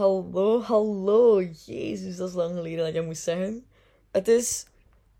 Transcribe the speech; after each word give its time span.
Hallo, 0.00 0.60
hallo. 0.62 1.42
Jezus, 1.42 2.16
dat 2.16 2.28
is 2.28 2.34
lang 2.34 2.56
geleden 2.56 2.78
dat 2.78 2.88
ik 2.88 2.94
dat 2.94 3.04
moest 3.04 3.22
zeggen. 3.22 3.66
Het 4.10 4.28
is... 4.28 4.66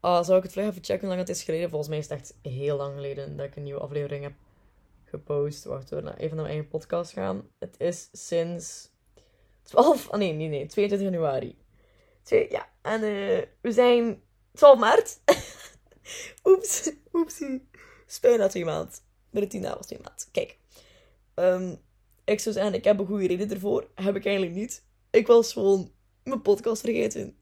Ah, 0.00 0.24
zou 0.24 0.36
ik 0.36 0.42
het 0.42 0.52
vlug 0.52 0.66
even 0.66 0.84
checken 0.84 1.00
hoe 1.00 1.08
lang 1.08 1.20
het 1.20 1.28
is 1.28 1.42
geleden? 1.42 1.68
Volgens 1.68 1.88
mij 1.88 1.98
is 1.98 2.08
het 2.08 2.18
echt 2.18 2.34
heel 2.42 2.76
lang 2.76 2.94
geleden 2.94 3.36
dat 3.36 3.46
ik 3.46 3.56
een 3.56 3.62
nieuwe 3.62 3.80
aflevering 3.80 4.22
heb 4.22 4.32
gepost. 5.04 5.64
Wacht 5.64 5.90
naar 5.90 6.16
even 6.16 6.36
naar 6.36 6.44
mijn 6.44 6.46
eigen 6.46 6.68
podcast 6.68 7.12
gaan. 7.12 7.48
Het 7.58 7.74
is 7.78 8.08
sinds 8.12 8.90
12... 9.62 10.10
Ah 10.10 10.18
nee, 10.18 10.32
nee, 10.32 10.48
nee. 10.48 10.66
22 10.66 11.10
januari. 11.10 11.56
Twee, 12.22 12.50
ja, 12.50 12.68
en 12.82 13.02
uh, 13.02 13.42
we 13.60 13.72
zijn 13.72 14.22
12 14.52 14.78
maart. 14.78 15.20
Oeps, 16.44 16.92
oepsie. 17.12 17.68
Spijt 18.06 18.38
na 18.38 18.48
twee 18.48 18.64
maanden. 18.64 18.94
Bij 19.30 19.42
de 19.42 19.48
10 19.48 19.62
was 19.62 19.86
twee 19.86 20.00
maanden. 20.02 20.26
Kijk. 20.32 20.58
Um, 21.34 21.80
ik 22.30 22.40
zou 22.40 22.54
zeggen, 22.54 22.74
ik 22.74 22.84
heb 22.84 22.98
een 22.98 23.06
goede 23.06 23.26
reden 23.26 23.50
ervoor. 23.50 23.90
Heb 23.94 24.16
ik 24.16 24.26
eigenlijk 24.26 24.56
niet. 24.56 24.84
Ik 25.10 25.26
was 25.26 25.52
gewoon 25.52 25.92
mijn 26.24 26.42
podcast 26.42 26.80
vergeten. 26.80 27.36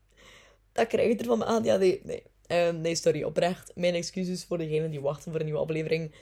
Dat 0.73 0.87
krijg 0.87 1.10
ik 1.10 1.20
er 1.20 1.27
van 1.27 1.38
me 1.38 1.45
aan. 1.45 1.65
Ja, 1.65 1.77
nee. 1.77 2.23
Um, 2.48 2.80
nee 2.80 2.95
sorry, 2.95 3.23
oprecht. 3.23 3.73
Mijn 3.74 3.95
excuses 3.95 4.45
voor 4.45 4.59
degenen 4.59 4.91
die 4.91 5.01
wachten 5.01 5.30
voor 5.30 5.41
een 5.41 5.46
nieuwe 5.46 5.60
aflevering. 5.60 6.15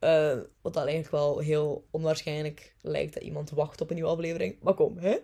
Uh, 0.00 0.38
wat 0.62 0.72
dan 0.72 0.82
eigenlijk 0.86 1.10
wel 1.10 1.38
heel 1.38 1.86
onwaarschijnlijk 1.90 2.74
lijkt 2.80 3.14
dat 3.14 3.22
iemand 3.22 3.50
wacht 3.50 3.80
op 3.80 3.88
een 3.88 3.94
nieuwe 3.94 4.10
aflevering. 4.10 4.56
Maar 4.62 4.74
kom, 4.74 4.98
hè? 4.98 5.16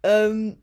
Um, 0.00 0.62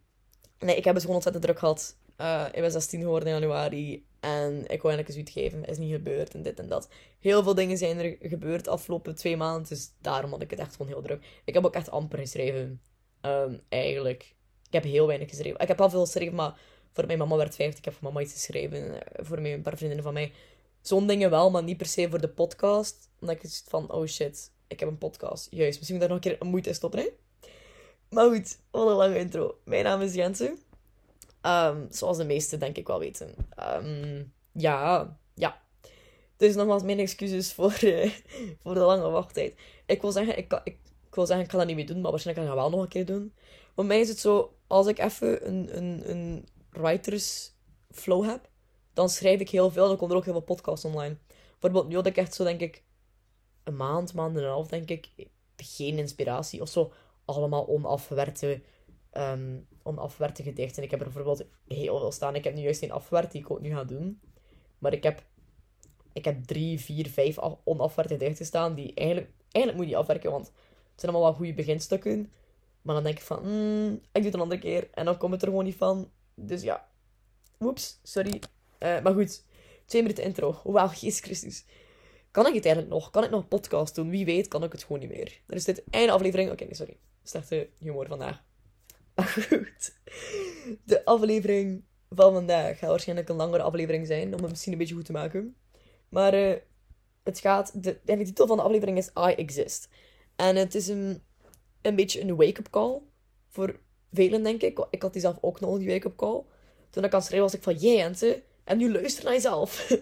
nee, 0.60 0.76
ik 0.76 0.84
heb 0.84 0.94
het 0.94 1.02
gewoon 1.02 1.16
ontzettend 1.16 1.44
druk 1.44 1.60
gehad. 1.60 1.98
Uh, 2.18 2.46
ik 2.52 2.62
ben 2.62 2.72
16 2.72 3.02
geworden 3.02 3.28
in 3.28 3.34
januari. 3.34 4.06
En 4.22 4.68
ik 4.68 4.82
wou 4.82 4.98
eens 4.98 5.16
uitgeven. 5.16 5.66
Is 5.66 5.78
niet 5.78 5.94
gebeurd 5.94 6.34
en 6.34 6.42
dit 6.42 6.60
en 6.60 6.68
dat. 6.68 6.90
Heel 7.20 7.44
veel 7.44 7.56
dingen 7.56 7.78
zijn 7.78 8.00
er 8.00 8.18
gebeurd 8.20 8.64
de 8.64 8.70
afgelopen 8.70 9.16
twee 9.16 9.38
maanden. 9.38 9.70
Dus 9.70 9.92
daarom 10.02 10.32
had 10.32 10.42
ik 10.42 10.50
het 10.50 10.60
echt 10.60 10.76
gewoon 10.76 10.92
heel 10.92 11.02
druk. 11.02 11.42
Ik 11.46 11.54
heb 11.54 11.66
ook 11.66 11.74
echt 11.74 11.92
amper 11.92 12.20
geschreven. 12.20 12.82
Um, 13.22 13.62
eigenlijk. 13.70 14.36
Ik 14.68 14.74
heb 14.74 14.84
heel 14.84 15.08
weinig 15.08 15.30
geschreven. 15.30 15.60
Ik 15.60 15.68
heb 15.68 15.82
al 15.82 15.90
veel 15.90 16.06
geschreven, 16.06 16.36
maar 16.36 16.60
voor 16.94 17.06
mijn 17.06 17.18
mama 17.18 17.36
werd 17.36 17.56
50. 17.56 17.80
Ik 17.80 17.86
heb 17.86 17.94
voor 17.94 18.04
mama 18.04 18.22
iets 18.22 18.34
geschreven. 18.34 19.04
Eh, 19.04 19.26
voor 19.26 19.38
een 19.38 19.62
paar 19.62 19.78
vriendinnen 19.78 20.06
van 20.06 20.14
mij. 20.14 20.32
Zo'n 20.82 21.08
dingen 21.08 21.30
wel, 21.30 21.52
maar 21.52 21.64
niet 21.64 21.78
per 21.78 21.86
se 21.86 22.10
voor 22.10 22.22
de 22.22 22.30
podcast. 22.30 23.10
Omdat 23.20 23.36
ik 23.36 23.42
het 23.42 23.64
van, 23.68 23.92
oh 23.92 24.06
shit, 24.06 24.52
ik 24.68 24.80
heb 24.80 24.90
een 24.90 24.98
podcast. 24.98 25.48
Juist, 25.52 25.78
misschien 25.78 26.00
moet 26.00 26.08
daar 26.08 26.16
nog 26.16 26.26
een 26.26 26.38
keer 26.38 26.48
moeite 26.48 26.74
stoppen, 26.74 27.00
hè? 27.00 27.08
Maar 28.10 28.30
goed, 28.30 28.60
wat 28.72 28.88
een 28.88 28.96
lange 28.96 29.18
intro. 29.18 29.58
Mijn 29.66 29.84
naam 29.84 30.02
is 30.02 30.14
Jensen. 30.14 30.58
Um, 31.46 31.88
zoals 31.90 32.18
de 32.18 32.26
meesten 32.26 32.60
denk 32.60 32.78
ik 32.78 32.88
wel 32.88 33.00
weten. 33.00 33.36
Um, 33.60 34.34
ja, 34.52 35.18
ja. 35.34 35.62
Dus 36.38 36.56
nogmaals, 36.56 36.84
mijn 36.84 37.00
excuses 37.00 37.54
voor, 37.54 37.78
uh, 37.84 38.12
voor 38.64 38.74
de 38.74 38.80
lange 38.80 39.10
wachttijd. 39.10 39.60
Ik 39.86 40.02
wil 40.02 40.12
zeggen, 40.12 40.38
ik, 40.38 40.54
ik, 40.64 40.78
ik, 41.06 41.16
wil 41.16 41.26
zeggen, 41.26 41.46
ik 41.46 41.50
kan 41.52 41.60
dat 41.60 41.68
niet 41.68 41.78
meer 41.78 41.88
doen, 41.88 42.02
maar 42.02 42.12
waarschijnlijk 42.12 42.48
kan 42.48 42.58
ik 42.58 42.62
dat 42.62 42.72
wel 42.72 42.80
nog 42.80 42.88
een 42.88 43.06
keer 43.06 43.16
doen. 43.16 43.34
Voor 43.76 43.86
mij 43.86 44.00
is 44.00 44.10
het 44.10 44.20
zo, 44.20 44.56
als 44.68 44.88
ik 44.88 45.00
even 45.00 45.48
een, 45.48 45.78
een, 45.78 46.10
een 46.10 46.48
writers 46.70 47.52
flow 47.92 48.26
heb, 48.26 48.50
dan 48.94 49.10
schrijf 49.10 49.40
ik 49.40 49.50
heel 49.50 49.72
veel. 49.72 49.88
Dan 49.88 49.98
komt 49.98 50.12
er 50.12 50.18
ook 50.18 50.24
heel 50.24 50.34
veel 50.34 50.42
podcasts 50.42 50.86
online. 50.86 51.18
Bijvoorbeeld, 51.52 51.88
nu 51.88 51.96
had 51.96 52.06
ik 52.06 52.18
echt 52.18 52.34
zo, 52.34 52.44
denk 52.44 52.62
ik, 52.62 52.84
een 53.64 53.76
maand, 53.76 54.14
maand 54.14 54.38
en 54.38 54.44
een 54.44 54.50
half, 54.50 54.68
denk 54.68 54.90
ik, 54.90 55.10
geen 55.58 55.98
inspiratie 55.98 56.62
of 56.62 56.70
zo. 56.70 56.92
Allemaal 57.26 57.68
onafgewerkte 57.68 58.62
um, 59.18 59.68
onafwerkte 59.84 60.44
gedichten. 60.44 60.84
Ik 60.84 60.92
heb 60.92 61.00
er 61.00 61.06
bijvoorbeeld 61.06 61.46
heel 61.68 62.00
veel 62.00 62.12
staan. 62.12 62.36
Ik 62.36 62.44
heb 62.44 62.54
nu 62.54 62.62
juist 62.62 62.84
een 62.84 62.92
afwerkt 62.92 63.32
die 63.32 63.42
ik 63.42 63.52
ook 63.52 63.62
nu 63.62 63.70
ga 63.70 63.84
doen. 63.84 64.22
Maar 64.78 64.94
ik 64.94 65.04
heb, 65.04 65.24
ik 66.14 66.26
heb 66.26 66.44
drie, 66.44 66.80
vier, 66.80 67.10
vijf 67.10 67.38
onafwerkte 67.64 68.18
gedichten 68.18 68.46
staan. 68.46 68.76
Die 68.76 68.94
eigenlijk, 68.94 69.32
eigenlijk 69.52 69.84
moet 69.84 69.94
je 69.94 70.00
afwerken, 70.00 70.32
want 70.32 70.46
het 70.46 71.00
zijn 71.00 71.12
allemaal 71.12 71.30
wel 71.30 71.38
goede 71.38 71.54
beginsstukken. 71.54 72.32
Maar 72.82 72.96
dan 72.96 73.04
denk 73.04 73.18
ik 73.18 73.24
van, 73.24 73.44
mm, 73.44 73.94
ik 73.94 74.02
doe 74.14 74.24
het 74.24 74.34
een 74.34 74.40
andere 74.40 74.62
keer. 74.62 74.88
En 74.94 75.06
dan 75.06 75.18
komt 75.18 75.32
het 75.32 75.42
er 75.42 75.48
gewoon 75.48 75.64
niet 75.64 75.76
van. 75.76 76.12
Dus 76.36 76.62
ja. 76.62 76.90
Oeps, 77.60 78.00
sorry. 78.04 78.42
Uh, 78.80 79.02
maar 79.02 79.14
goed, 79.14 79.44
twee 79.86 80.02
minuten 80.02 80.24
intro. 80.24 80.60
Wauw, 80.64 80.90
Jezus 80.90 81.20
Christus. 81.20 81.66
Kan 82.32 82.48
ik 82.48 82.54
het 82.54 82.66
eigenlijk 82.66 82.94
nog? 82.94 83.10
Kan 83.10 83.24
ik 83.24 83.30
nog 83.30 83.42
een 83.42 83.48
podcast 83.48 83.96
doen? 83.96 84.10
Wie 84.10 84.26
weet, 84.26 84.48
kan 84.48 84.64
ik 84.64 84.72
het 84.72 84.84
gewoon 84.84 85.02
niet 85.02 85.10
meer. 85.10 85.42
Dan 85.46 85.58
is 85.58 85.66
dit 85.66 85.84
einde 85.90 86.12
aflevering. 86.12 86.52
Oké, 86.52 86.64
nee, 86.64 86.76
sorry. 86.76 86.98
Slechte 87.24 87.70
humor 87.78 88.08
vandaag. 88.08 88.44
Goed. 89.24 89.94
De 90.84 91.06
aflevering 91.06 91.84
van 92.10 92.34
vandaag 92.34 92.78
gaat 92.78 92.90
waarschijnlijk 92.90 93.30
een 93.30 93.36
langere 93.36 93.64
aflevering 93.64 94.08
zijn. 94.08 94.34
Om 94.34 94.42
het 94.42 94.50
misschien 94.50 94.72
een 94.72 94.78
beetje 94.78 94.96
goed 94.96 95.06
te 95.06 95.12
maken. 95.12 95.56
Maar 96.10 96.34
uh, 96.34 96.56
het 97.24 97.40
gaat... 97.40 97.84
De, 97.84 98.00
de 98.04 98.24
titel 98.24 98.48
van 98.48 98.58
de 98.58 98.64
aflevering 98.64 98.98
is 98.98 99.08
I 99.08 99.34
Exist. 99.36 99.90
En 100.36 100.56
het 100.56 100.76
is 100.76 100.88
een, 100.88 101.24
een 101.82 101.96
beetje 101.96 102.22
een 102.22 102.36
wake-up 102.36 102.70
call. 102.70 103.02
Voor 103.48 103.80
velen, 104.12 104.44
denk 104.44 104.62
ik. 104.62 104.86
Ik 104.90 105.02
had 105.02 105.14
die 105.14 105.22
zelf 105.22 105.38
ook 105.42 105.60
nog, 105.60 105.78
die 105.78 105.90
wake-up 105.90 106.16
call. 106.16 106.44
Toen 106.90 107.04
ik 107.04 107.14
aan 107.14 107.20
het 107.20 107.28
schrijven 107.28 107.50
was, 107.50 107.54
ik 107.54 107.64
van... 107.64 107.76
Jee, 107.76 108.02
Ente. 108.02 108.44
En 108.64 108.78
nu 108.78 108.92
luister 108.92 109.24
naar 109.24 109.34
jezelf. 109.34 109.98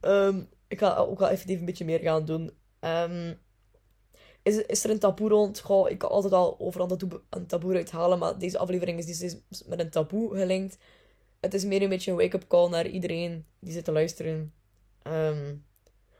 um, 0.00 0.48
ik 0.68 0.78
ga 0.78 0.96
ook 0.96 1.18
wel 1.18 1.28
even 1.28 1.50
een 1.50 1.64
beetje 1.64 1.84
meer 1.84 2.00
gaan 2.00 2.24
doen. 2.24 2.50
Um, 2.80 3.38
is, 4.42 4.56
is 4.56 4.84
er 4.84 4.90
een 4.90 4.98
taboe 4.98 5.28
rond? 5.28 5.60
Goh, 5.60 5.90
ik 5.90 5.98
kan 5.98 6.10
altijd 6.10 6.32
al 6.32 6.60
overal 6.60 6.86
taboe, 6.86 7.20
een 7.30 7.46
taboe 7.46 7.74
uithalen, 7.74 8.18
maar 8.18 8.38
deze 8.38 8.58
aflevering 8.58 8.98
is, 8.98 9.22
is 9.22 9.64
met 9.66 9.80
een 9.80 9.90
taboe 9.90 10.36
gelinkt. 10.36 10.78
Het 11.40 11.54
is 11.54 11.64
meer 11.64 11.82
een 11.82 11.88
beetje 11.88 12.10
een 12.10 12.16
wake-up 12.16 12.48
call 12.48 12.68
naar 12.68 12.86
iedereen 12.86 13.46
die 13.58 13.72
zit 13.72 13.84
te 13.84 13.92
luisteren. 13.92 14.52
Um, 15.02 15.66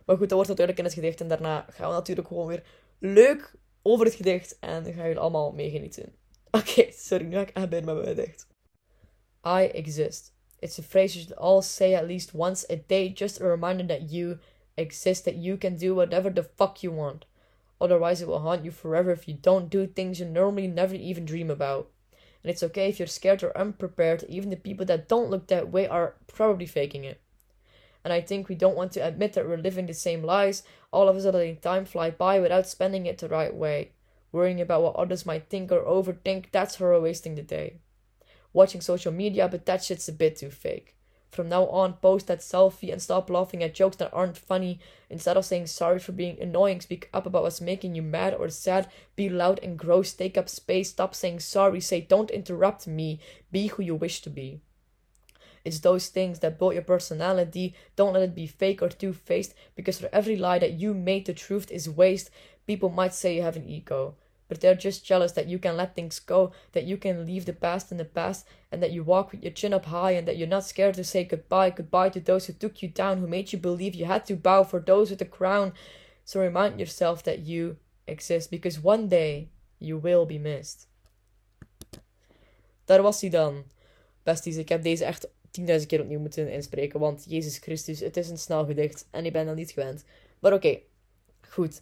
maar 0.08 0.16
goed, 0.16 0.28
dat 0.28 0.36
wordt 0.36 0.48
natuurlijk 0.48 0.78
in 0.78 0.84
het 0.84 0.94
gedicht. 0.94 1.20
En 1.20 1.28
daarna 1.28 1.66
gaan 1.70 1.88
we 1.88 1.94
natuurlijk 1.94 2.28
gewoon 2.28 2.46
weer 2.46 2.62
leuk 2.98 3.54
over 3.82 4.06
het 4.06 4.14
gedicht. 4.14 4.58
En 4.58 4.84
gaan 4.84 5.02
jullie 5.02 5.18
allemaal 5.18 5.52
meegenieten. 5.52 6.14
Oké, 6.50 6.86
sorry, 6.92 7.24
nu 7.24 7.34
ga 7.34 7.40
ik 7.40 7.50
echt 7.50 7.68
bij 7.68 7.82
mijn 7.82 8.04
gedicht. 8.04 8.46
I 9.46 9.64
exist. 9.72 10.32
It's 10.58 10.78
a 10.78 10.82
phrase 10.82 11.14
you 11.14 11.24
should 11.24 11.36
all 11.36 11.62
say 11.62 11.94
at 11.94 12.06
least 12.06 12.34
once 12.34 12.72
a 12.72 12.76
day. 12.86 13.12
Just 13.14 13.40
a 13.40 13.48
reminder 13.48 13.86
that 13.86 14.10
you 14.10 14.38
exist. 14.74 15.24
That 15.24 15.34
you 15.36 15.58
can 15.58 15.76
do 15.76 15.94
whatever 15.94 16.32
the 16.32 16.48
fuck 16.54 16.76
you 16.76 16.94
want. 16.94 17.26
Otherwise, 17.80 18.20
it 18.20 18.28
will 18.28 18.40
haunt 18.40 18.64
you 18.64 18.70
forever 18.70 19.12
if 19.12 19.28
you 19.28 19.34
don't 19.34 19.70
do 19.70 19.86
things 19.86 20.18
you 20.18 20.26
normally 20.26 20.66
never 20.66 20.94
even 20.94 21.24
dream 21.24 21.50
about. 21.50 21.90
And 22.42 22.50
it's 22.50 22.62
okay 22.62 22.88
if 22.88 22.98
you're 22.98 23.08
scared 23.08 23.42
or 23.42 23.56
unprepared, 23.56 24.24
even 24.28 24.50
the 24.50 24.56
people 24.56 24.86
that 24.86 25.08
don't 25.08 25.30
look 25.30 25.46
that 25.48 25.70
way 25.70 25.86
are 25.86 26.14
probably 26.26 26.66
faking 26.66 27.04
it. 27.04 27.20
And 28.04 28.12
I 28.12 28.20
think 28.20 28.48
we 28.48 28.54
don't 28.54 28.76
want 28.76 28.92
to 28.92 29.06
admit 29.06 29.32
that 29.34 29.46
we're 29.46 29.56
living 29.56 29.86
the 29.86 29.94
same 29.94 30.22
lies, 30.22 30.62
all 30.92 31.08
of 31.08 31.16
us 31.16 31.24
are 31.24 31.32
letting 31.32 31.56
time 31.56 31.84
fly 31.84 32.10
by 32.10 32.40
without 32.40 32.66
spending 32.66 33.06
it 33.06 33.18
the 33.18 33.28
right 33.28 33.54
way. 33.54 33.92
Worrying 34.30 34.60
about 34.60 34.82
what 34.82 34.96
others 34.96 35.26
might 35.26 35.48
think 35.48 35.72
or 35.72 35.82
overthink, 35.82 36.46
that's 36.52 36.76
how 36.76 37.00
wasting 37.00 37.34
the 37.34 37.42
day. 37.42 37.78
Watching 38.52 38.80
social 38.80 39.12
media, 39.12 39.48
but 39.48 39.66
that 39.66 39.82
shit's 39.82 40.08
a 40.08 40.12
bit 40.12 40.36
too 40.36 40.50
fake. 40.50 40.97
From 41.30 41.48
now 41.48 41.66
on, 41.66 41.94
post 41.94 42.26
that 42.28 42.40
selfie 42.40 42.90
and 42.90 43.02
stop 43.02 43.28
laughing 43.28 43.62
at 43.62 43.74
jokes 43.74 43.96
that 43.96 44.12
aren't 44.12 44.36
funny. 44.36 44.80
Instead 45.10 45.36
of 45.36 45.44
saying 45.44 45.66
sorry 45.66 45.98
for 45.98 46.12
being 46.12 46.40
annoying, 46.40 46.80
speak 46.80 47.08
up 47.12 47.26
about 47.26 47.42
what's 47.42 47.60
making 47.60 47.94
you 47.94 48.02
mad 48.02 48.34
or 48.34 48.48
sad. 48.48 48.88
Be 49.14 49.28
loud 49.28 49.60
and 49.62 49.78
gross, 49.78 50.12
take 50.12 50.38
up 50.38 50.48
space, 50.48 50.90
stop 50.90 51.14
saying 51.14 51.40
sorry, 51.40 51.80
say 51.80 52.00
don't 52.00 52.30
interrupt 52.30 52.86
me, 52.86 53.20
be 53.52 53.66
who 53.68 53.82
you 53.82 53.94
wish 53.94 54.22
to 54.22 54.30
be. 54.30 54.60
It's 55.64 55.80
those 55.80 56.08
things 56.08 56.38
that 56.38 56.58
build 56.58 56.74
your 56.74 56.82
personality. 56.82 57.74
Don't 57.94 58.14
let 58.14 58.22
it 58.22 58.34
be 58.34 58.46
fake 58.46 58.80
or 58.80 58.88
two 58.88 59.12
faced, 59.12 59.54
because 59.74 60.00
for 60.00 60.08
every 60.12 60.36
lie 60.36 60.58
that 60.58 60.80
you 60.80 60.94
made, 60.94 61.26
the 61.26 61.34
truth 61.34 61.70
is 61.70 61.90
waste. 61.90 62.30
People 62.66 62.88
might 62.88 63.12
say 63.12 63.36
you 63.36 63.42
have 63.42 63.56
an 63.56 63.68
ego 63.68 64.14
but 64.48 64.60
they're 64.60 64.74
just 64.74 65.04
jealous 65.04 65.32
that 65.32 65.46
you 65.46 65.58
can 65.58 65.76
let 65.76 65.94
things 65.94 66.18
go, 66.18 66.52
that 66.72 66.84
you 66.84 66.96
can 66.96 67.26
leave 67.26 67.44
the 67.44 67.52
past 67.52 67.92
in 67.92 67.98
the 67.98 68.04
past, 68.04 68.46
and 68.72 68.82
that 68.82 68.92
you 68.92 69.04
walk 69.04 69.30
with 69.30 69.42
your 69.42 69.52
chin 69.52 69.74
up 69.74 69.84
high, 69.84 70.12
and 70.12 70.26
that 70.26 70.36
you're 70.36 70.48
not 70.48 70.64
scared 70.64 70.94
to 70.94 71.04
say 71.04 71.24
goodbye. 71.24 71.70
Goodbye 71.70 72.10
to 72.10 72.20
those 72.20 72.46
who 72.46 72.54
took 72.54 72.82
you 72.82 72.88
down, 72.88 73.18
who 73.18 73.26
made 73.26 73.52
you 73.52 73.58
believe 73.58 73.94
you 73.94 74.06
had 74.06 74.24
to 74.26 74.34
bow 74.34 74.64
for 74.64 74.80
those 74.80 75.10
with 75.10 75.18
the 75.18 75.24
crown. 75.24 75.72
So 76.24 76.40
remind 76.40 76.78
yourself 76.78 77.22
that 77.24 77.40
you 77.40 77.76
exist, 78.06 78.50
because 78.50 78.82
one 78.82 79.08
day 79.08 79.50
you 79.78 79.98
will 79.98 80.26
be 80.26 80.38
missed. 80.38 80.86
Daar 82.84 83.02
was 83.02 83.20
hij 83.20 83.30
dan. 83.30 83.64
Besties, 84.22 84.56
ik 84.56 84.68
heb 84.68 84.82
deze 84.82 85.04
echt 85.04 85.28
10.000 85.60 85.86
keer 85.86 86.00
opnieuw 86.00 86.20
moeten 86.20 86.52
inspreken, 86.52 87.00
want 87.00 87.24
Jezus 87.28 87.58
Christus, 87.58 88.00
het 88.00 88.16
is 88.16 88.28
een 88.28 88.38
snel 88.38 88.64
gedicht 88.64 89.06
en 89.10 89.24
ik 89.24 89.32
ben 89.32 89.46
dat 89.46 89.56
niet 89.56 89.70
gewend. 89.70 90.04
Maar 90.38 90.52
oké, 90.52 90.66
okay. 90.66 90.82
goed 91.48 91.80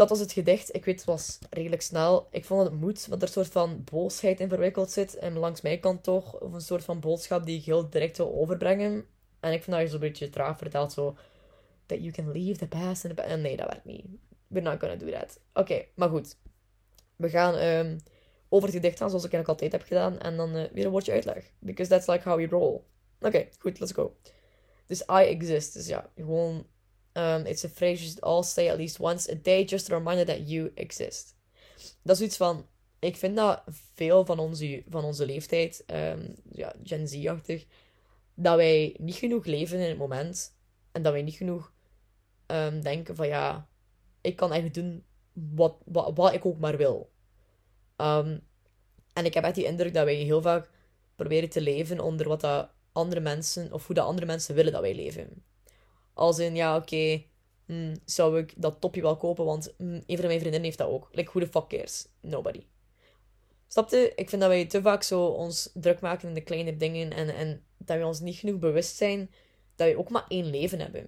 dat 0.00 0.08
was 0.08 0.18
het 0.18 0.32
gedicht. 0.32 0.74
Ik 0.74 0.84
weet, 0.84 0.96
het 0.96 1.04
was 1.04 1.38
redelijk 1.50 1.82
snel. 1.82 2.28
Ik 2.30 2.44
vond 2.44 2.62
het 2.62 2.80
moet, 2.80 3.06
want 3.06 3.22
er 3.22 3.28
een 3.28 3.34
soort 3.34 3.48
van 3.48 3.84
boosheid 3.84 4.40
in 4.40 4.48
verwikkeld 4.48 4.90
zit. 4.90 5.16
En 5.16 5.38
langs 5.38 5.60
mijn 5.60 5.80
kant 5.80 6.02
toch. 6.02 6.40
Of 6.40 6.52
een 6.52 6.60
soort 6.60 6.84
van 6.84 7.00
boodschap 7.00 7.46
die 7.46 7.58
ik 7.58 7.64
heel 7.64 7.90
direct 7.90 8.16
wil 8.16 8.34
overbrengen. 8.34 9.04
En 9.40 9.52
ik 9.52 9.62
vind 9.62 9.76
dat 9.76 9.84
je 9.84 9.90
zo'n 9.90 10.00
beetje 10.00 10.30
traag 10.30 10.58
vertelt. 10.58 10.92
Zo, 10.92 11.16
that 11.86 11.98
you 11.98 12.10
can 12.10 12.32
leave 12.32 12.58
the 12.58 12.68
past. 12.68 13.04
In 13.04 13.14
the 13.14 13.22
en 13.22 13.40
nee, 13.40 13.56
dat 13.56 13.66
werkt 13.66 13.84
niet. 13.84 14.06
We're 14.46 14.68
not 14.68 14.80
gonna 14.80 14.96
do 14.96 15.10
that. 15.10 15.40
Oké, 15.54 15.84
maar 15.94 16.08
goed. 16.08 16.36
We 17.16 17.28
gaan 17.28 17.54
um, 17.54 17.98
over 18.48 18.68
het 18.68 18.76
gedicht 18.76 18.98
gaan, 18.98 19.08
zoals 19.08 19.24
ik 19.24 19.32
eigenlijk 19.32 19.62
altijd 19.62 19.80
heb 19.80 19.88
gedaan. 19.90 20.18
En 20.18 20.36
dan 20.36 20.56
uh, 20.56 20.64
weer 20.72 20.84
een 20.84 20.90
woordje 20.90 21.12
uitleg. 21.12 21.50
Because 21.58 21.90
that's 21.90 22.06
like 22.06 22.28
how 22.28 22.38
we 22.38 22.46
roll. 22.46 22.80
Oké, 23.20 23.48
goed, 23.58 23.80
let's 23.80 23.92
go. 23.92 24.16
Dus 24.86 25.00
I 25.00 25.22
exist. 25.24 25.72
Dus 25.72 25.86
ja, 25.86 26.10
gewoon 26.16 26.66
Um, 27.12 27.46
it's 27.46 27.64
a 27.64 27.68
phrase 27.68 28.02
you 28.02 28.10
should 28.10 28.22
all 28.22 28.42
say 28.42 28.68
at 28.68 28.76
least 28.76 29.00
once 29.00 29.32
a 29.32 29.34
day, 29.34 29.64
just 29.64 29.90
a 29.90 29.96
reminder 29.96 30.24
that 30.24 30.48
you 30.48 30.70
exist. 30.74 31.34
Dat 32.02 32.16
is 32.16 32.26
iets 32.26 32.36
van, 32.36 32.66
ik 32.98 33.16
vind 33.16 33.36
dat 33.36 33.62
veel 33.94 34.24
van 34.24 34.38
onze, 34.38 34.82
van 34.88 35.04
onze 35.04 35.26
leeftijd, 35.26 35.82
ehm, 35.86 36.28
ja, 36.52 36.72
Gen 36.84 37.08
Z-achtig, 37.08 37.66
dat 38.34 38.56
wij 38.56 38.96
niet 38.98 39.14
genoeg 39.14 39.44
leven 39.44 39.78
in 39.78 39.88
het 39.88 39.98
moment. 39.98 40.56
En 40.92 41.02
dat 41.02 41.12
wij 41.12 41.22
niet 41.22 41.34
genoeg 41.34 41.72
ehm, 42.46 42.80
denken 42.80 43.16
van 43.16 43.26
ja, 43.26 43.68
ik 44.20 44.36
kan 44.36 44.52
eigenlijk 44.52 44.86
doen 44.86 45.04
wat, 45.32 45.76
wat, 45.84 46.16
wat 46.16 46.34
ik 46.34 46.46
ook 46.46 46.58
maar 46.58 46.76
wil. 46.76 47.10
Ehm, 47.96 48.38
en 49.12 49.24
ik 49.24 49.34
heb 49.34 49.44
echt 49.44 49.54
die 49.54 49.64
indruk 49.64 49.94
dat 49.94 50.04
wij 50.04 50.14
heel 50.14 50.42
vaak 50.42 50.70
proberen 51.16 51.48
te 51.48 51.60
leven 51.60 52.00
onder 52.00 52.28
wat 52.28 52.40
dat 52.40 52.70
andere 52.92 53.20
mensen, 53.20 53.72
of 53.72 53.86
hoe 53.86 53.94
dat 53.94 54.06
andere 54.06 54.26
mensen 54.26 54.54
willen 54.54 54.72
dat 54.72 54.80
wij 54.80 54.94
leven. 54.94 55.44
Als 56.20 56.38
in, 56.38 56.54
ja, 56.54 56.76
oké, 56.76 57.22
hmm, 57.66 57.94
zou 58.04 58.38
ik 58.38 58.52
dat 58.56 58.80
topje 58.80 59.02
wel 59.02 59.16
kopen, 59.16 59.44
want 59.44 59.74
hmm, 59.76 60.02
een 60.06 60.16
van 60.16 60.26
mijn 60.26 60.38
vriendinnen 60.38 60.62
heeft 60.62 60.78
dat 60.78 60.88
ook. 60.88 61.08
Like, 61.12 61.30
who 61.30 61.40
the 61.40 61.46
fuck 61.46 61.68
cares? 61.68 62.06
Nobody. 62.20 62.62
Snapte? 63.68 64.12
Ik 64.16 64.28
vind 64.28 64.40
dat 64.40 64.50
wij 64.50 64.66
te 64.66 64.82
vaak 64.82 65.02
zo 65.02 65.24
ons 65.24 65.70
druk 65.74 66.00
maken 66.00 66.28
in 66.28 66.34
de 66.34 66.40
kleine 66.40 66.76
dingen 66.76 67.12
en, 67.12 67.34
en 67.34 67.62
dat 67.76 67.96
we 67.96 68.06
ons 68.06 68.20
niet 68.20 68.36
genoeg 68.36 68.58
bewust 68.58 68.96
zijn 68.96 69.30
dat 69.76 69.86
wij 69.86 69.96
ook 69.96 70.10
maar 70.10 70.24
één 70.28 70.50
leven 70.50 70.80
hebben. 70.80 71.06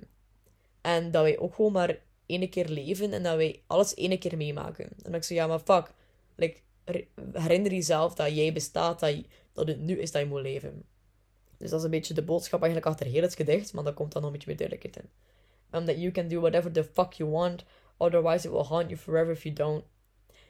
En 0.81 1.11
dat 1.11 1.23
wij 1.23 1.39
ook 1.39 1.55
gewoon 1.55 1.73
maar 1.73 1.99
één 2.27 2.49
keer 2.51 2.69
leven 2.69 3.13
en 3.13 3.23
dat 3.23 3.37
wij 3.37 3.63
alles 3.67 3.95
één 3.95 4.19
keer 4.19 4.37
meemaken. 4.37 4.85
En 4.85 4.97
dan 5.03 5.15
ik 5.15 5.25
zo, 5.25 5.35
ja, 5.35 5.47
maar 5.47 5.59
fuck. 5.59 5.93
Like, 6.37 6.59
herinner 7.33 7.73
jezelf 7.73 8.15
dat 8.15 8.35
jij 8.37 8.53
bestaat, 8.53 9.01
dat, 9.01 9.17
dat 9.53 9.69
het 9.69 9.81
nu 9.81 9.99
is 9.99 10.13
dat 10.13 10.23
je 10.23 10.29
moet 10.29 10.41
leven. 10.41 10.85
Dus 11.63 11.71
dat 11.71 11.79
is 11.79 11.85
een 11.85 11.91
beetje 11.91 12.15
de 12.15 12.23
boodschap 12.23 12.63
eigenlijk 12.63 12.93
achter 12.93 13.07
heel 13.07 13.23
het 13.23 13.35
gedicht, 13.35 13.73
maar 13.73 13.85
dat 13.85 13.95
komt 13.95 14.13
dan 14.13 14.23
nog 14.23 14.31
een 14.31 14.39
beetje 14.39 14.57
meer 14.57 14.69
duidelijkheid 14.69 15.05
in. 15.05 15.11
Um, 15.79 15.87
that 15.87 15.97
you 15.97 16.11
can 16.11 16.29
do 16.29 16.41
whatever 16.41 16.73
the 16.73 16.85
fuck 16.85 17.13
you 17.13 17.31
want, 17.31 17.65
otherwise 17.97 18.47
it 18.47 18.53
will 18.53 18.65
haunt 18.65 18.89
you 18.89 18.97
forever 19.01 19.33
if 19.33 19.43
you 19.43 19.55
don't. 19.55 19.85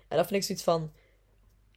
En 0.08 0.16
dat 0.16 0.26
vind 0.26 0.40
ik 0.40 0.42
zoiets 0.42 0.64
van, 0.64 0.92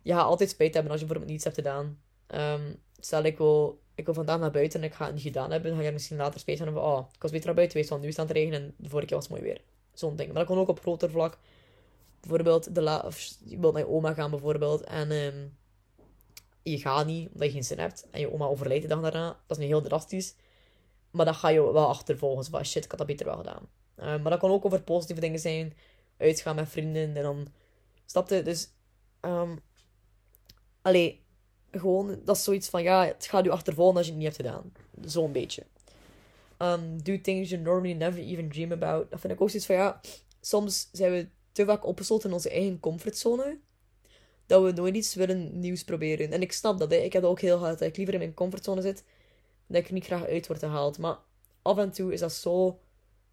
je 0.01 0.13
gaat 0.13 0.25
altijd 0.25 0.49
spijt 0.49 0.73
hebben 0.73 0.91
als 0.91 1.01
je 1.01 1.05
bijvoorbeeld 1.05 1.35
niets 1.35 1.53
hebt 1.53 1.55
gedaan. 1.55 1.99
Um, 2.27 2.81
stel, 2.99 3.23
ik 3.23 3.37
wil, 3.37 3.81
ik 3.95 4.05
wil 4.05 4.13
vandaag 4.13 4.39
naar 4.39 4.51
buiten 4.51 4.81
en 4.81 4.85
ik 4.85 4.93
ga 4.93 5.05
het 5.05 5.13
niet 5.13 5.23
gedaan 5.23 5.51
hebben, 5.51 5.69
dan 5.69 5.79
ga 5.79 5.85
je 5.85 5.91
misschien 5.91 6.17
later 6.17 6.39
spijt 6.39 6.57
hebben 6.57 6.75
van, 6.75 6.85
oh, 6.91 7.05
ik 7.13 7.21
was 7.21 7.31
beter 7.31 7.45
naar 7.45 7.55
buiten 7.55 7.75
geweest, 7.75 7.89
want 7.89 8.01
nu 8.01 8.07
is 8.07 8.17
het 8.17 8.21
aan 8.21 8.35
het 8.35 8.37
regenen 8.37 8.61
en 8.61 8.73
de 8.77 8.89
vorige 8.89 9.07
keer 9.07 9.17
was 9.17 9.27
het 9.27 9.37
mooi 9.37 9.49
weer. 9.49 9.61
Zo'n 9.93 10.15
ding. 10.15 10.27
Maar 10.27 10.37
dat 10.37 10.47
kan 10.47 10.57
ook 10.57 10.67
op 10.67 10.79
groter 10.79 11.09
vlak. 11.09 11.37
Bijvoorbeeld, 12.19 12.75
de 12.75 12.81
la 12.81 13.09
je 13.45 13.59
wilt 13.59 13.73
naar 13.73 13.81
je 13.81 13.89
oma 13.89 14.13
gaan 14.13 14.29
bijvoorbeeld 14.29 14.83
en 14.83 15.11
um, 15.11 15.57
je 16.71 16.77
gaat 16.77 17.05
niet 17.05 17.29
omdat 17.33 17.47
je 17.47 17.53
geen 17.53 17.63
zin 17.63 17.79
hebt 17.79 18.07
en 18.11 18.19
je 18.19 18.33
oma 18.33 18.45
overlijdt 18.45 18.81
de 18.81 18.87
dag 18.87 19.01
daarna. 19.01 19.27
Dat 19.27 19.57
is 19.57 19.63
nu 19.63 19.65
heel 19.65 19.81
drastisch. 19.81 20.35
Maar 21.11 21.25
dan 21.25 21.35
ga 21.35 21.49
je 21.49 21.71
wel 21.71 21.87
achtervolgen. 21.87 22.45
Van 22.45 22.65
shit, 22.65 22.83
ik 22.83 22.89
had 22.89 22.99
dat 22.99 23.07
beter 23.07 23.25
wel 23.25 23.37
gedaan. 23.37 23.69
Uh, 23.97 24.05
maar 24.05 24.31
dat 24.31 24.39
kan 24.39 24.51
ook 24.51 24.65
over 24.65 24.83
positieve 24.83 25.21
dingen 25.21 25.39
zijn. 25.39 25.73
Uitgaan 26.17 26.55
met 26.55 26.69
vrienden 26.69 27.15
en 27.15 27.23
dan 27.23 27.47
stapte. 28.05 28.41
Dus, 28.41 28.69
um, 29.21 29.59
gewoon, 31.71 32.19
dat 32.23 32.35
is 32.35 32.43
zoiets 32.43 32.69
van 32.69 32.83
ja, 32.83 33.05
het 33.05 33.25
gaat 33.25 33.43
je 33.43 33.51
achtervolgen 33.51 33.97
als 33.97 34.05
je 34.05 34.11
het 34.11 34.21
niet 34.21 34.37
hebt 34.37 34.47
gedaan. 34.47 34.71
Zo'n 35.01 35.31
beetje. 35.31 35.63
Um, 36.57 37.03
do 37.03 37.21
things 37.21 37.49
you 37.49 37.61
normally 37.61 37.93
never 37.93 38.21
even 38.21 38.49
dream 38.49 38.71
about. 38.71 39.11
Dat 39.11 39.19
vind 39.19 39.33
ik 39.33 39.41
ook 39.41 39.49
zoiets 39.49 39.67
van 39.67 39.75
ja, 39.75 40.01
soms 40.41 40.89
zijn 40.91 41.11
we 41.11 41.27
te 41.51 41.65
vaak 41.65 41.85
opgesloten 41.85 42.29
in 42.29 42.35
onze 42.35 42.49
eigen 42.49 42.79
comfortzone. 42.79 43.59
Dat 44.45 44.63
we 44.63 44.71
nooit 44.71 44.95
iets 44.95 45.15
willen 45.15 45.59
nieuws 45.59 45.83
proberen. 45.83 46.31
En 46.31 46.41
ik 46.41 46.51
snap 46.51 46.79
dat. 46.79 46.91
Hè. 46.91 46.97
Ik 46.97 47.13
heb 47.13 47.23
ook 47.23 47.39
heel 47.39 47.57
hard. 47.57 47.79
Dat 47.79 47.87
ik 47.87 47.97
liever 47.97 48.13
in 48.13 48.19
mijn 48.19 48.33
comfortzone 48.33 48.81
zit. 48.81 49.03
Dat 49.67 49.81
ik 49.81 49.87
er 49.87 49.93
niet 49.93 50.05
graag 50.05 50.25
uit 50.25 50.47
word 50.47 50.59
gehaald. 50.59 50.97
Maar 50.97 51.17
af 51.61 51.77
en 51.77 51.91
toe 51.91 52.13
is 52.13 52.19
dat 52.19 52.33
zo, 52.33 52.79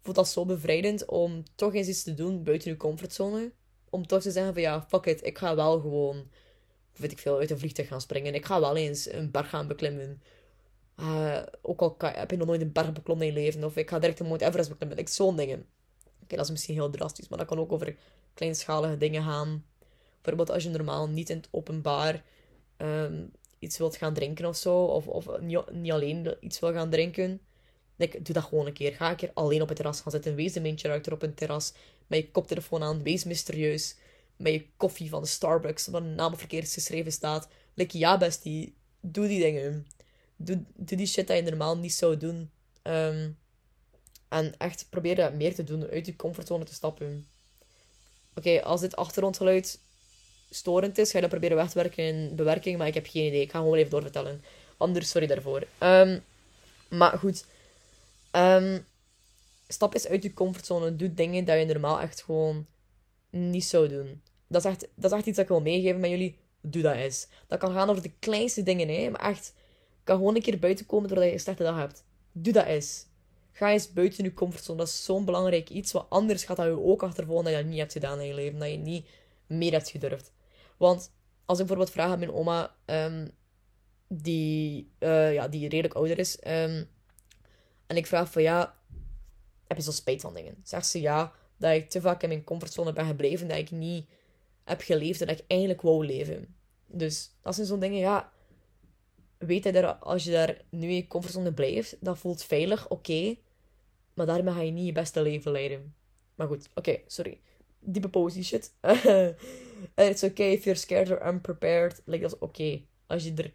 voelt 0.01 0.15
dat 0.15 0.27
zo 0.27 0.45
bevrijdend 0.45 1.05
om 1.05 1.43
toch 1.55 1.73
eens 1.73 1.87
iets 1.87 2.03
te 2.03 2.13
doen 2.13 2.43
buiten 2.43 2.71
je 2.71 2.77
comfortzone. 2.77 3.51
Om 3.89 4.07
toch 4.07 4.21
te 4.21 4.31
zeggen 4.31 4.53
van 4.53 4.61
ja, 4.61 4.85
fuck 4.89 5.05
it. 5.05 5.25
Ik 5.25 5.37
ga 5.37 5.55
wel 5.55 5.79
gewoon, 5.79 6.29
weet 6.95 7.11
ik 7.11 7.19
veel, 7.19 7.39
uit 7.39 7.51
een 7.51 7.59
vliegtuig 7.59 7.87
gaan 7.87 8.01
springen. 8.01 8.33
Ik 8.33 8.45
ga 8.45 8.59
wel 8.59 8.75
eens 8.75 9.11
een 9.11 9.31
berg 9.31 9.49
gaan 9.49 9.67
beklimmen. 9.67 10.21
Uh, 10.99 11.41
ook 11.61 11.81
al 11.81 11.95
heb 11.99 12.31
je 12.31 12.37
nog 12.37 12.47
nooit 12.47 12.61
een 12.61 12.71
berg 12.71 12.91
beklommen 12.91 13.27
in 13.27 13.33
je 13.33 13.39
leven. 13.39 13.63
Of 13.63 13.75
ik 13.75 13.89
ga 13.89 13.99
direct 13.99 14.19
een 14.19 14.25
Mount 14.25 14.41
Everest 14.41 14.69
beklimmen. 14.69 14.97
Like, 14.97 15.11
zo'n 15.11 15.35
dingen. 15.35 15.65
Oké, 16.23 16.35
dat 16.35 16.45
is 16.45 16.51
misschien 16.51 16.73
heel 16.73 16.89
drastisch, 16.89 17.27
maar 17.27 17.37
dat 17.37 17.47
kan 17.47 17.59
ook 17.59 17.71
over 17.71 17.95
kleinschalige 18.33 18.97
dingen 18.97 19.23
gaan. 19.23 19.65
Bijvoorbeeld 20.23 20.49
als 20.49 20.63
je 20.63 20.69
normaal 20.69 21.09
niet 21.09 21.29
in 21.29 21.37
het 21.37 21.47
openbaar 21.51 22.23
um, 22.77 23.31
iets 23.59 23.77
wilt 23.77 23.95
gaan 23.95 24.13
drinken 24.13 24.45
of 24.45 24.55
zo. 24.55 24.83
Of, 24.83 25.07
of 25.07 25.39
niet, 25.39 25.71
niet 25.71 25.91
alleen 25.91 26.35
iets 26.39 26.59
wil 26.59 26.73
gaan 26.73 26.89
drinken. 26.89 27.41
Like, 27.95 28.21
doe 28.21 28.33
dat 28.33 28.43
gewoon 28.43 28.65
een 28.65 28.73
keer. 28.73 28.93
Ga 28.93 29.09
een 29.09 29.15
keer 29.15 29.31
alleen 29.33 29.61
op 29.61 29.67
het 29.67 29.77
terras 29.77 30.01
gaan 30.01 30.11
zitten. 30.11 30.35
Wees 30.35 30.53
de 30.53 30.61
main 30.61 30.77
character 30.77 31.13
op 31.13 31.21
een 31.21 31.33
terras. 31.33 31.73
Met 32.07 32.19
je 32.19 32.31
koptelefoon 32.31 32.83
aan. 32.83 33.03
Wees 33.03 33.23
mysterieus. 33.23 33.95
Met 34.35 34.53
je 34.53 34.65
koffie 34.77 35.09
van 35.09 35.21
de 35.21 35.27
Starbucks. 35.27 35.87
Waar 35.87 36.01
een 36.01 36.15
naam 36.15 36.37
verkeerd 36.37 36.71
geschreven 36.71 37.11
staat. 37.11 37.47
Like, 37.73 37.97
ja 37.97 38.17
bestie. 38.17 38.75
Doe 38.99 39.27
die 39.27 39.41
dingen. 39.41 39.87
Doe, 40.35 40.63
doe 40.75 40.97
die 40.97 41.07
shit 41.07 41.27
dat 41.27 41.37
je 41.37 41.43
normaal 41.43 41.77
niet 41.77 41.93
zou 41.93 42.17
doen. 42.17 42.49
Um, 42.83 43.37
en 44.33 44.57
echt 44.57 44.87
probeer 44.89 45.33
meer 45.33 45.55
te 45.55 45.63
doen, 45.63 45.89
uit 45.89 46.05
je 46.05 46.15
comfortzone 46.15 46.63
te 46.63 46.73
stappen. 46.73 47.27
Oké, 48.35 48.61
als 48.61 48.81
dit 48.81 48.95
achtergrondgeluid 48.95 49.79
storend 50.55 50.97
is, 50.97 51.11
ga 51.11 51.15
je 51.15 51.21
dat 51.21 51.29
proberen 51.29 51.57
weg 51.57 51.69
te 51.69 51.79
werken 51.79 52.03
in 52.03 52.35
bewerking, 52.35 52.77
maar 52.77 52.87
ik 52.87 52.93
heb 52.93 53.07
geen 53.07 53.27
idee. 53.27 53.41
Ik 53.41 53.51
ga 53.51 53.59
gewoon 53.59 53.77
even 53.77 53.89
doorvertellen. 53.89 54.43
Anders, 54.77 55.09
sorry 55.09 55.27
daarvoor. 55.27 55.67
Um, 55.79 56.23
maar 56.89 57.17
goed. 57.17 57.45
Um, 58.31 58.85
stap 59.67 59.93
eens 59.93 60.07
uit 60.07 60.23
je 60.23 60.33
comfortzone. 60.33 60.95
Doe 60.95 61.13
dingen 61.13 61.45
dat 61.45 61.59
je 61.59 61.65
normaal 61.65 61.99
echt 61.99 62.23
gewoon 62.23 62.65
niet 63.29 63.65
zou 63.65 63.87
doen. 63.87 64.21
Dat 64.47 64.65
is 64.65 64.71
echt, 64.71 64.87
dat 64.95 65.11
is 65.11 65.17
echt 65.17 65.27
iets 65.27 65.35
dat 65.35 65.45
ik 65.45 65.51
wil 65.51 65.61
meegeven 65.61 65.99
met 65.99 66.09
jullie. 66.09 66.37
Doe 66.61 66.81
dat 66.81 66.95
eens. 66.95 67.27
Dat 67.47 67.59
kan 67.59 67.73
gaan 67.73 67.89
over 67.89 68.03
de 68.03 68.11
kleinste 68.19 68.63
dingen, 68.63 68.89
hè. 68.89 69.09
Maar 69.09 69.21
echt, 69.29 69.53
kan 70.03 70.17
gewoon 70.17 70.35
een 70.35 70.41
keer 70.41 70.59
buiten 70.59 70.85
komen 70.85 71.07
doordat 71.09 71.27
je 71.27 71.33
een 71.33 71.39
slechte 71.39 71.63
dag 71.63 71.77
hebt. 71.77 72.03
Doe 72.31 72.53
dat 72.53 72.65
eens. 72.65 73.05
Ga 73.51 73.71
eens 73.71 73.93
buiten 73.93 74.23
je 74.23 74.33
comfortzone. 74.33 74.77
Dat 74.77 74.87
is 74.87 75.05
zo'n 75.05 75.25
belangrijk 75.25 75.69
iets. 75.69 75.91
Wat 75.91 76.05
anders 76.09 76.43
gaat 76.43 76.57
dat 76.57 76.65
je 76.65 76.83
ook 76.83 77.03
achtervolgen 77.03 77.45
dat 77.45 77.53
je 77.53 77.59
dat 77.59 77.69
niet 77.69 77.79
hebt 77.79 77.91
gedaan 77.91 78.19
in 78.19 78.27
je 78.27 78.33
leven. 78.33 78.59
Dat 78.59 78.69
je 78.69 78.77
niet 78.77 79.05
meer 79.47 79.71
hebt 79.71 79.89
gedurfd. 79.89 80.31
Want 80.77 81.11
als 81.45 81.59
ik 81.59 81.65
bijvoorbeeld 81.65 81.91
vraag 81.95 82.11
aan 82.11 82.19
mijn 82.19 82.33
oma, 82.33 82.75
um, 82.85 83.31
die, 84.07 84.91
uh, 84.99 85.33
ja, 85.33 85.47
die 85.47 85.69
redelijk 85.69 85.93
ouder 85.93 86.19
is, 86.19 86.37
um, 86.47 86.89
en 87.87 87.97
ik 87.97 88.07
vraag 88.07 88.31
van 88.31 88.41
ja, 88.41 88.77
heb 89.67 89.77
je 89.77 89.83
zo 89.83 89.91
spijt 89.91 90.21
van 90.21 90.33
dingen? 90.33 90.57
Zegt 90.63 90.87
ze 90.87 91.01
ja, 91.01 91.33
dat 91.57 91.71
ik 91.73 91.89
te 91.89 92.01
vaak 92.01 92.23
in 92.23 92.29
mijn 92.29 92.43
comfortzone 92.43 92.93
ben 92.93 93.05
gebleven, 93.05 93.47
dat 93.47 93.57
ik 93.57 93.71
niet 93.71 94.09
heb 94.63 94.81
geleefd 94.81 95.21
en 95.21 95.27
dat 95.27 95.39
ik 95.39 95.45
eigenlijk 95.47 95.81
wou 95.81 96.05
leven. 96.05 96.55
Dus 96.85 97.35
dat 97.41 97.55
zijn 97.55 97.67
zo'n 97.67 97.79
dingen, 97.79 97.99
ja, 97.99 98.31
weet 99.37 99.73
dat 99.73 100.01
als 100.01 100.23
je 100.23 100.31
daar 100.31 100.61
nu 100.69 100.87
in 100.87 100.95
je 100.95 101.07
comfortzone 101.07 101.53
blijft, 101.53 101.97
dat 101.99 102.17
voelt 102.17 102.43
veilig, 102.43 102.89
oké. 102.89 103.35
maar 104.13 104.25
daarmee 104.25 104.53
ga 104.53 104.61
je 104.61 104.71
niet 104.71 104.85
je 104.85 104.91
beste 104.91 105.21
leven 105.21 105.51
leiden. 105.51 105.95
Maar 106.35 106.47
goed, 106.47 106.69
oké, 106.75 106.99
sorry. 107.07 107.41
Diepe 107.79 108.09
positie 108.09 108.43
shit. 108.43 108.73
It's 109.95 110.23
okay 110.23 110.51
if 110.51 110.63
you're 110.63 110.79
scared 110.79 111.11
or 111.11 111.27
unprepared. 111.27 112.01
Like, 112.05 112.21
dat 112.21 112.33
is 112.33 112.39
oké. 112.39 112.81
Als 113.07 113.23
je 113.23 113.33
er 113.33 113.51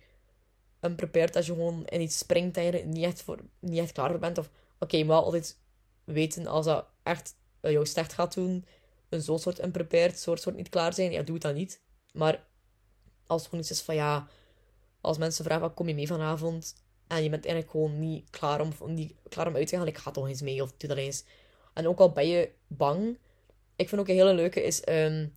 unprepared, 0.81 1.37
als 1.37 1.47
je 1.47 1.53
gewoon 1.53 1.87
in 1.87 2.01
iets 2.01 2.19
springt 2.19 2.57
en 2.57 2.65
je 2.65 2.85
niet 2.85 3.05
echt, 3.05 3.23
voor, 3.23 3.39
niet 3.59 3.79
echt 3.79 3.93
klaar 3.93 4.11
voor 4.11 4.19
bent. 4.19 4.39
Of, 4.39 4.47
oké, 4.47 4.55
okay, 4.79 5.03
maar 5.03 5.17
altijd 5.17 5.59
weten 6.05 6.47
als 6.47 6.65
dat 6.65 6.87
echt 7.03 7.37
uh, 7.63 7.73
jou 7.73 7.87
slecht 7.87 8.13
gaat 8.13 8.35
doen. 8.35 8.65
Een 9.09 9.23
zo'n 9.23 9.39
soort 9.39 9.65
unprepared, 9.65 10.19
soort, 10.19 10.41
soort 10.41 10.57
niet 10.57 10.69
klaar 10.69 10.95
zijn. 10.95 11.13
Ja, 11.13 11.23
doe 11.23 11.35
het 11.35 11.43
dan 11.43 11.55
niet. 11.55 11.81
Maar 12.13 12.47
als 13.27 13.41
het 13.41 13.51
gewoon 13.51 13.65
iets 13.65 13.71
is 13.71 13.83
van, 13.83 13.95
ja 13.95 14.29
als 15.01 15.19
mensen 15.19 15.45
vragen, 15.45 15.63
wat 15.63 15.75
kom 15.75 15.89
je 15.89 15.95
mee 15.95 16.07
vanavond? 16.07 16.75
En 17.07 17.23
je 17.23 17.31
bent 17.31 17.45
eigenlijk 17.45 17.75
gewoon 17.75 17.99
niet 17.99 18.31
klaar 18.31 18.61
om, 18.61 18.73
niet 18.87 19.15
klaar 19.29 19.47
om 19.47 19.57
uit 19.57 19.67
te 19.67 19.77
gaan. 19.77 19.87
Ik 19.87 19.99
ga 19.99 20.11
toch 20.11 20.29
eens 20.29 20.41
mee 20.41 20.63
of 20.63 20.73
doe 20.77 20.89
dat 20.89 20.99
eens. 20.99 21.25
En 21.75 21.89
ook 21.89 21.99
al 21.99 22.13
ben 22.13 22.29
je 22.29 22.51
bang. 22.67 23.19
Ik 23.77 23.89
vind 23.89 24.01
ook 24.01 24.09
een 24.09 24.15
hele 24.15 24.35
leuke 24.35 24.63
is... 24.63 24.89
Um, 24.89 25.37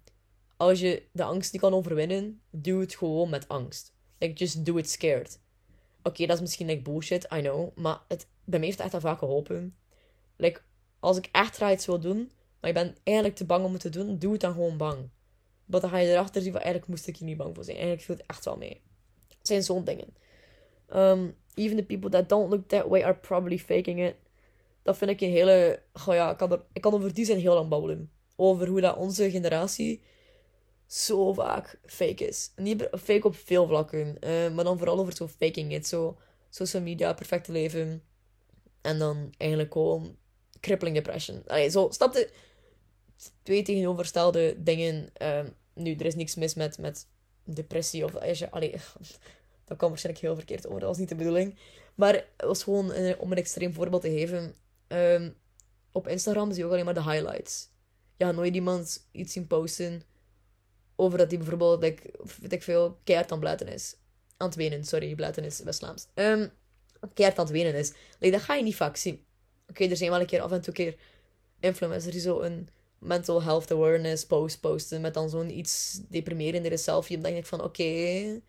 als 0.62 0.80
je 0.80 1.04
de 1.12 1.24
angst 1.24 1.52
niet 1.52 1.62
kan 1.62 1.74
overwinnen, 1.74 2.42
doe 2.50 2.80
het 2.80 2.96
gewoon 2.96 3.30
met 3.30 3.48
angst. 3.48 3.94
Like, 4.18 4.34
just 4.34 4.66
do 4.66 4.78
it 4.78 4.90
scared. 4.90 5.40
Oké, 6.04 6.26
dat 6.26 6.36
is 6.36 6.42
misschien 6.42 6.68
like 6.68 6.82
bullshit, 6.82 7.28
I 7.34 7.42
know. 7.42 7.78
Maar 7.78 8.02
het, 8.08 8.28
bij 8.44 8.60
mij 8.60 8.68
heeft 8.68 8.78
het 8.78 8.86
echt 8.86 9.04
al 9.04 9.10
vaak 9.10 9.20
geholpen. 9.20 9.76
Like, 10.36 10.62
als 11.00 11.18
ik 11.18 11.30
echt 11.32 11.56
graag 11.56 11.74
iets 11.74 11.86
wil 11.86 12.00
doen, 12.00 12.32
maar 12.60 12.70
ik 12.70 12.76
ben 12.76 12.96
eigenlijk 13.04 13.38
te 13.38 13.46
bang 13.46 13.66
om 13.66 13.72
het 13.72 13.82
te 13.82 13.90
doen, 13.90 14.20
doe 14.20 14.32
het 14.32 14.42
dan 14.42 14.54
gewoon 14.54 14.78
bang. 14.78 15.10
Maar 15.66 15.80
dan 15.80 15.90
ga 15.90 15.98
je 15.98 16.12
erachter 16.12 16.42
zien 16.42 16.52
van, 16.52 16.62
eigenlijk 16.62 16.92
moest 16.92 17.08
ik 17.08 17.18
hier 17.18 17.28
niet 17.28 17.38
bang 17.38 17.56
voor 17.56 17.64
zijn. 17.64 17.78
Eigenlijk 17.78 18.06
viel 18.06 18.16
het 18.16 18.26
echt 18.28 18.46
wel 18.46 18.58
mee 18.58 18.82
zijn 19.42 19.64
zo'n 19.64 19.84
dingen. 19.84 20.08
Um, 20.96 21.36
even 21.56 21.78
the 21.78 21.84
people 21.84 22.10
that 22.10 22.30
don't 22.30 22.50
look 22.50 22.68
that 22.68 22.88
way 22.88 23.04
are 23.04 23.16
probably 23.16 23.60
faking 23.60 24.00
it. 24.00 24.16
Dat 24.84 24.98
vind 24.98 25.12
ik 25.12 25.22
een 25.22 25.30
hele... 25.30 25.82
Oh 26.08 26.14
ja, 26.14 26.32
ik 26.32 26.38
kan, 26.38 26.52
er, 26.52 26.62
ik 26.74 26.82
kan 26.82 26.94
over 26.94 27.14
die 27.14 27.26
zijn 27.26 27.40
heel 27.40 27.54
lang 27.54 27.70
babbelen. 27.70 28.12
Over 28.36 28.68
hoe 28.68 28.82
dat 28.82 28.98
onze 28.98 29.32
generatie 29.32 30.02
zo 30.94 31.34
vaak 31.34 31.80
fake 31.86 32.28
is. 32.28 32.52
Niet 32.56 32.88
fake 33.04 33.28
op 33.28 33.36
veel 33.36 33.68
vlakken. 33.68 34.18
Uh, 34.20 34.54
maar 34.54 34.64
dan 34.64 34.78
vooral 34.78 35.00
over 35.00 35.16
zo 35.16 35.28
faking 35.28 35.74
it. 35.74 35.88
Zo 35.88 36.18
social 36.50 36.82
media, 36.82 37.14
perfecte 37.14 37.52
leven. 37.52 38.04
En 38.82 39.00
dan 39.00 39.34
eigenlijk 39.38 39.74
gewoon 39.74 40.18
crippling 40.60 40.96
depression. 40.96 41.44
Allee, 41.48 41.70
zo, 41.70 41.88
snap 41.90 42.14
je? 42.14 42.30
Twee 43.44 43.64
tegenovergestelde 43.64 44.56
dingen. 44.64 45.10
Um, 45.22 45.56
nu, 45.74 45.96
er 45.96 46.06
is 46.06 46.16
niks 46.16 46.36
mis 46.36 46.54
met, 46.54 46.78
met 46.78 47.08
depressie 47.44 48.04
of 48.04 48.16
als 48.16 48.40
je, 48.40 48.52
allee, 48.52 48.72
dat 49.66 49.78
kan 49.78 49.90
waarschijnlijk 49.90 50.26
heel 50.26 50.36
verkeerd 50.36 50.68
over, 50.68 50.80
dat 50.80 50.90
was 50.90 50.98
niet 50.98 51.10
de 51.10 51.16
bedoeling. 51.16 51.58
Maar 51.96 52.14
het 52.14 52.46
was 52.48 52.64
gewoon, 52.64 52.92
eh, 52.92 53.22
om 53.22 53.32
een 53.32 53.38
extreem 53.38 53.74
voorbeeld 53.74 54.02
te 54.02 54.10
geven, 54.10 54.56
ehm, 54.88 55.32
op 55.92 56.08
Instagram 56.08 56.50
zie 56.50 56.60
je 56.60 56.66
ook 56.66 56.72
alleen 56.72 56.86
maar 56.86 56.94
de 56.94 57.04
highlights. 57.04 57.70
Ja, 58.18 58.32
nooit 58.32 58.56
iemand 58.56 59.08
iets 59.12 59.34
zien 59.34 59.48
posten 59.48 60.04
over 61.02 61.18
dat 61.18 61.30
hij 61.30 61.38
bijvoorbeeld, 61.38 61.80
weet 61.80 62.54
ik 62.54 62.64
veel, 62.64 62.98
keihard 63.04 63.32
aan 63.32 63.40
blaten 63.40 63.68
is. 63.68 63.96
Aan 64.38 64.48
het 64.48 64.56
wenen, 64.56 64.86
sorry, 64.86 65.16
blaten 65.16 65.44
is 65.44 65.60
West-Vlaams. 65.60 66.08
Um, 66.16 66.52
keihard 67.14 67.40
aan 67.40 67.46
het 67.46 67.54
wenen 67.54 67.76
is. 67.76 67.94
Like, 68.20 68.36
dat 68.36 68.46
ga 68.46 68.54
je 68.54 68.64
niet 68.64 68.76
vaak 68.76 68.96
zien. 68.96 69.26
Oké, 69.68 69.86
er 69.86 69.98
zijn 69.98 70.10
wel 70.10 70.20
een 70.20 70.26
keer 70.26 70.42
af 70.42 70.52
en 70.52 70.62
toe 70.62 70.74
keer 70.74 70.96
influencers 71.60 72.14
die 72.14 72.22
zo 72.22 72.40
een 72.40 72.68
mental 73.00 73.44
health 73.44 73.72
awareness 73.72 74.26
post 74.26 74.60
posten 74.60 75.02
met 75.02 75.14
dan 75.14 75.30
zo'n 75.30 75.58
iets 75.58 76.02
deprimerendere 76.10 76.78
selfie. 76.78 77.16
Dan 77.16 77.26
denk 77.26 77.38
ik 77.38 77.46
van, 77.46 77.64
oké, 77.64 78.42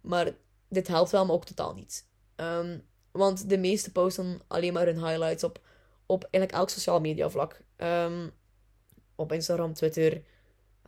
maar 0.00 0.34
dit 0.68 0.88
helpt 0.88 1.10
wel, 1.10 1.24
maar 1.24 1.34
ook 1.34 1.44
totaal 1.44 1.74
niet. 1.74 2.06
Um, 2.36 2.82
want 3.10 3.48
de 3.48 3.58
meeste 3.58 3.92
posten 3.92 4.40
alleen 4.46 4.72
maar 4.72 4.86
hun 4.86 5.04
highlights 5.06 5.44
op, 5.44 5.60
op 6.06 6.22
eigenlijk 6.22 6.52
elk 6.52 6.70
sociaal 6.70 7.00
media 7.00 7.30
vlak. 7.30 7.60
Um, 7.76 8.30
op 9.14 9.32
Instagram, 9.32 9.74
Twitter. 9.74 10.22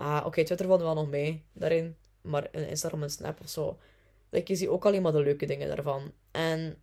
Ah, 0.00 0.26
oké, 0.26 0.45
Twitter 0.45 0.66
valt 0.66 0.80
wel 0.80 0.95
nog 0.95 1.09
mee 1.09 1.42
daarin. 1.52 1.97
Maar 2.21 2.54
Instagram 2.54 3.02
en 3.02 3.11
Snap 3.11 3.40
of 3.40 3.49
zo. 3.49 3.78
Like, 4.30 4.52
je 4.52 4.59
ziet 4.59 4.69
ook 4.69 4.87
alleen 4.87 5.02
maar 5.02 5.12
de 5.12 5.23
leuke 5.23 5.47
dingen 5.47 5.69
daarvan. 5.69 6.12
En 6.30 6.76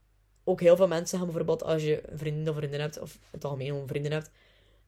ook 0.43 0.61
heel 0.61 0.75
veel 0.75 0.87
mensen 0.87 1.17
gaan 1.17 1.27
bijvoorbeeld 1.27 1.63
als 1.63 1.83
je 1.83 2.11
een 2.11 2.17
vriendin 2.17 2.49
of 2.49 2.55
vriendin 2.55 2.79
hebt, 2.79 2.99
of 2.99 3.19
het 3.31 3.43
algemeen 3.43 3.75
een 3.75 3.87
vriendin 3.87 4.11
hebt. 4.11 4.29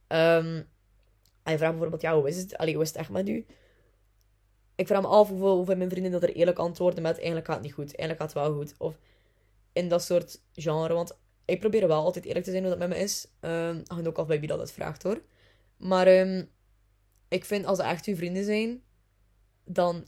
Um, 0.07 0.67
en 1.43 1.51
je 1.51 1.57
vraagt 1.57 1.71
bijvoorbeeld, 1.71 2.01
ja, 2.01 2.15
hoe 2.15 2.27
is 2.27 2.37
het? 2.37 2.57
Allee, 2.57 2.73
hoe 2.73 2.83
is 2.83 2.89
het 2.89 2.97
echt 2.97 3.09
met 3.09 3.29
u? 3.29 3.45
Ik 4.75 4.87
vraag 4.87 5.01
me 5.01 5.07
af 5.07 5.29
hoeveel, 5.29 5.55
hoeveel 5.55 5.75
mijn 5.75 5.89
vrienden 5.89 6.11
dat 6.11 6.23
er 6.23 6.33
eerlijk 6.35 6.59
antwoorden 6.59 7.03
met, 7.03 7.15
eigenlijk 7.15 7.45
gaat 7.45 7.55
het 7.55 7.65
niet 7.65 7.73
goed, 7.73 7.95
eigenlijk 7.95 8.19
gaat 8.19 8.33
het 8.33 8.51
wel 8.51 8.57
goed. 8.59 8.73
Of 8.77 8.99
in 9.73 9.89
dat 9.89 10.03
soort 10.03 10.41
genre, 10.53 10.93
want 10.93 11.17
ik 11.45 11.59
probeer 11.59 11.87
wel 11.87 12.03
altijd 12.03 12.25
eerlijk 12.25 12.45
te 12.45 12.51
zijn 12.51 12.63
hoe 12.63 12.71
dat 12.71 12.87
met 12.87 12.89
me 12.89 13.03
is. 13.03 13.27
Um, 13.39 13.83
hangt 13.87 14.07
ook 14.07 14.17
af 14.17 14.27
bij 14.27 14.39
wie 14.39 14.47
dat 14.47 14.59
het 14.59 14.71
vraagt 14.71 15.03
hoor. 15.03 15.21
Maar 15.77 16.07
um, 16.07 16.49
ik 17.29 17.45
vind 17.45 17.65
als 17.65 17.77
ze 17.77 17.83
echt 17.83 18.05
uw 18.05 18.15
vrienden 18.15 18.43
zijn, 18.43 18.81
dan, 19.63 20.07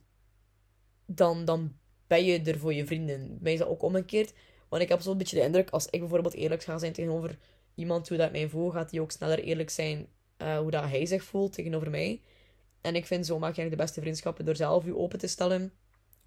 dan, 1.05 1.45
dan 1.45 1.75
ben 2.07 2.25
je 2.25 2.41
er 2.41 2.59
voor 2.59 2.73
je 2.73 2.85
vrienden. 2.85 3.37
Mij 3.41 3.53
is 3.53 3.59
dat 3.59 3.67
ook 3.67 3.83
omgekeerd. 3.83 4.33
Want 4.69 4.83
ik 4.83 4.89
heb 4.89 5.01
zo'n 5.01 5.17
beetje 5.17 5.35
de 5.35 5.43
indruk, 5.43 5.69
als 5.69 5.87
ik 5.89 5.99
bijvoorbeeld 5.99 6.33
eerlijk 6.33 6.63
ga 6.63 6.77
zijn 6.77 6.93
tegenover 6.93 7.37
iemand 7.75 8.09
hoe 8.09 8.17
dat 8.17 8.31
mij 8.31 8.49
voelt, 8.49 8.73
gaat 8.73 8.89
die 8.89 9.01
ook 9.01 9.11
sneller 9.11 9.39
eerlijk 9.39 9.69
zijn 9.69 10.07
uh, 10.37 10.57
hoe 10.57 10.71
dat 10.71 10.83
hij 10.83 11.05
zich 11.05 11.23
voelt 11.23 11.53
tegenover 11.53 11.89
mij. 11.89 12.21
En 12.81 12.95
ik 12.95 13.05
vind 13.05 13.25
zo 13.25 13.39
maak 13.39 13.55
je 13.55 13.69
de 13.69 13.75
beste 13.75 14.01
vriendschappen 14.01 14.45
door 14.45 14.55
zelf 14.55 14.85
je 14.85 14.97
open 14.97 15.19
te 15.19 15.27
stellen. 15.27 15.73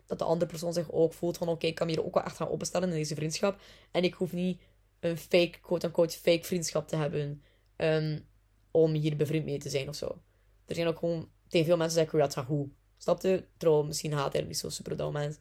Dat 0.07 0.19
de 0.19 0.25
andere 0.25 0.51
persoon 0.51 0.73
zich 0.73 0.93
ook 0.93 1.13
voelt 1.13 1.37
van 1.37 1.49
oké, 1.49 1.67
ik 1.67 1.75
kan 1.75 1.87
me 1.87 1.93
hier 1.93 2.05
ook 2.05 2.15
wel 2.15 2.25
echt 2.25 2.37
gaan 2.37 2.49
openstellen 2.49 2.89
in 2.89 2.95
deze 2.95 3.15
vriendschap. 3.15 3.61
En 3.91 4.05
ik 4.05 4.15
hoef 4.15 4.33
niet 4.33 4.61
een 5.01 5.19
fake, 5.19 5.59
quote-unquote, 5.61 6.19
fake 6.19 6.45
vriendschap 6.45 6.89
te 6.89 6.97
hebben 6.97 7.43
um, 7.77 8.27
om 8.71 8.93
hier 8.93 9.17
bevriend 9.17 9.45
mee 9.45 9.59
te 9.59 9.69
zijn 9.69 9.89
of 9.89 9.95
zo. 9.95 10.19
Er 10.67 10.75
zijn 10.75 10.87
ook 10.87 10.99
gewoon 10.99 11.29
tegen 11.49 11.67
veel 11.67 11.77
mensen 11.77 11.99
zeggen, 11.99 12.19
ja, 12.19 12.27
dat 12.27 12.45
goed. 12.45 12.69
Snapte? 12.99 13.47
Trouw, 13.57 13.83
misschien 13.83 14.13
haat 14.13 14.33
hij 14.33 14.43
niet 14.43 14.59
zo 14.59 14.69
super 14.69 14.97
dat 14.97 15.13
moment. 15.13 15.39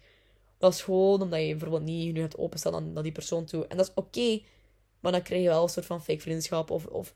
Dat 0.57 0.73
is 0.73 0.81
gewoon 0.81 1.21
omdat 1.21 1.39
je 1.39 1.47
bijvoorbeeld 1.47 1.83
niet 1.83 2.13
nu 2.13 2.21
hebt 2.21 2.37
openstellen 2.37 2.93
naar 2.93 3.03
die 3.03 3.11
persoon 3.11 3.45
toe. 3.45 3.67
En 3.67 3.77
dat 3.77 3.87
is 3.87 3.93
oké, 3.95 4.41
maar 4.99 5.11
dan 5.11 5.21
krijg 5.21 5.41
je 5.41 5.47
wel 5.47 5.63
een 5.63 5.69
soort 5.69 5.85
van 5.85 6.03
fake 6.03 6.19
vriendschap 6.19 6.71
of, 6.71 6.85
of 6.85 7.15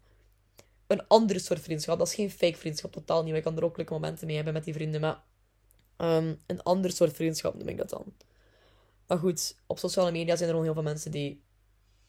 een 0.88 1.08
andere 1.08 1.40
soort 1.40 1.60
vriendschap. 1.60 1.98
Dat 1.98 2.08
is 2.08 2.16
geen 2.16 2.32
fake 2.32 2.58
vriendschap, 2.58 2.92
totaal 2.92 3.24
niet. 3.24 3.36
Ik 3.36 3.44
kan 3.44 3.58
er 3.58 3.64
ook 3.64 3.78
leuke 3.78 3.94
momenten 3.94 4.28
mee 4.28 4.36
hebben 4.36 4.54
met 4.54 4.64
die 4.64 4.74
vrienden, 4.74 5.02
maar 5.02 5.24
um, 5.98 6.40
een 6.46 6.64
ander 6.64 6.92
soort 6.92 7.14
vriendschap 7.16 7.56
noem 7.56 7.68
ik 7.68 7.78
dat 7.78 7.90
dan. 7.90 8.14
Maar 9.08 9.18
goed, 9.18 9.56
op 9.68 9.80
sociale 9.80 10.12
media 10.12 10.36
zijn 10.36 10.50
er 10.50 10.56
nog 10.56 10.64
heel 10.64 10.74
veel 10.74 10.84
mensen 10.84 11.12
die 11.12 11.42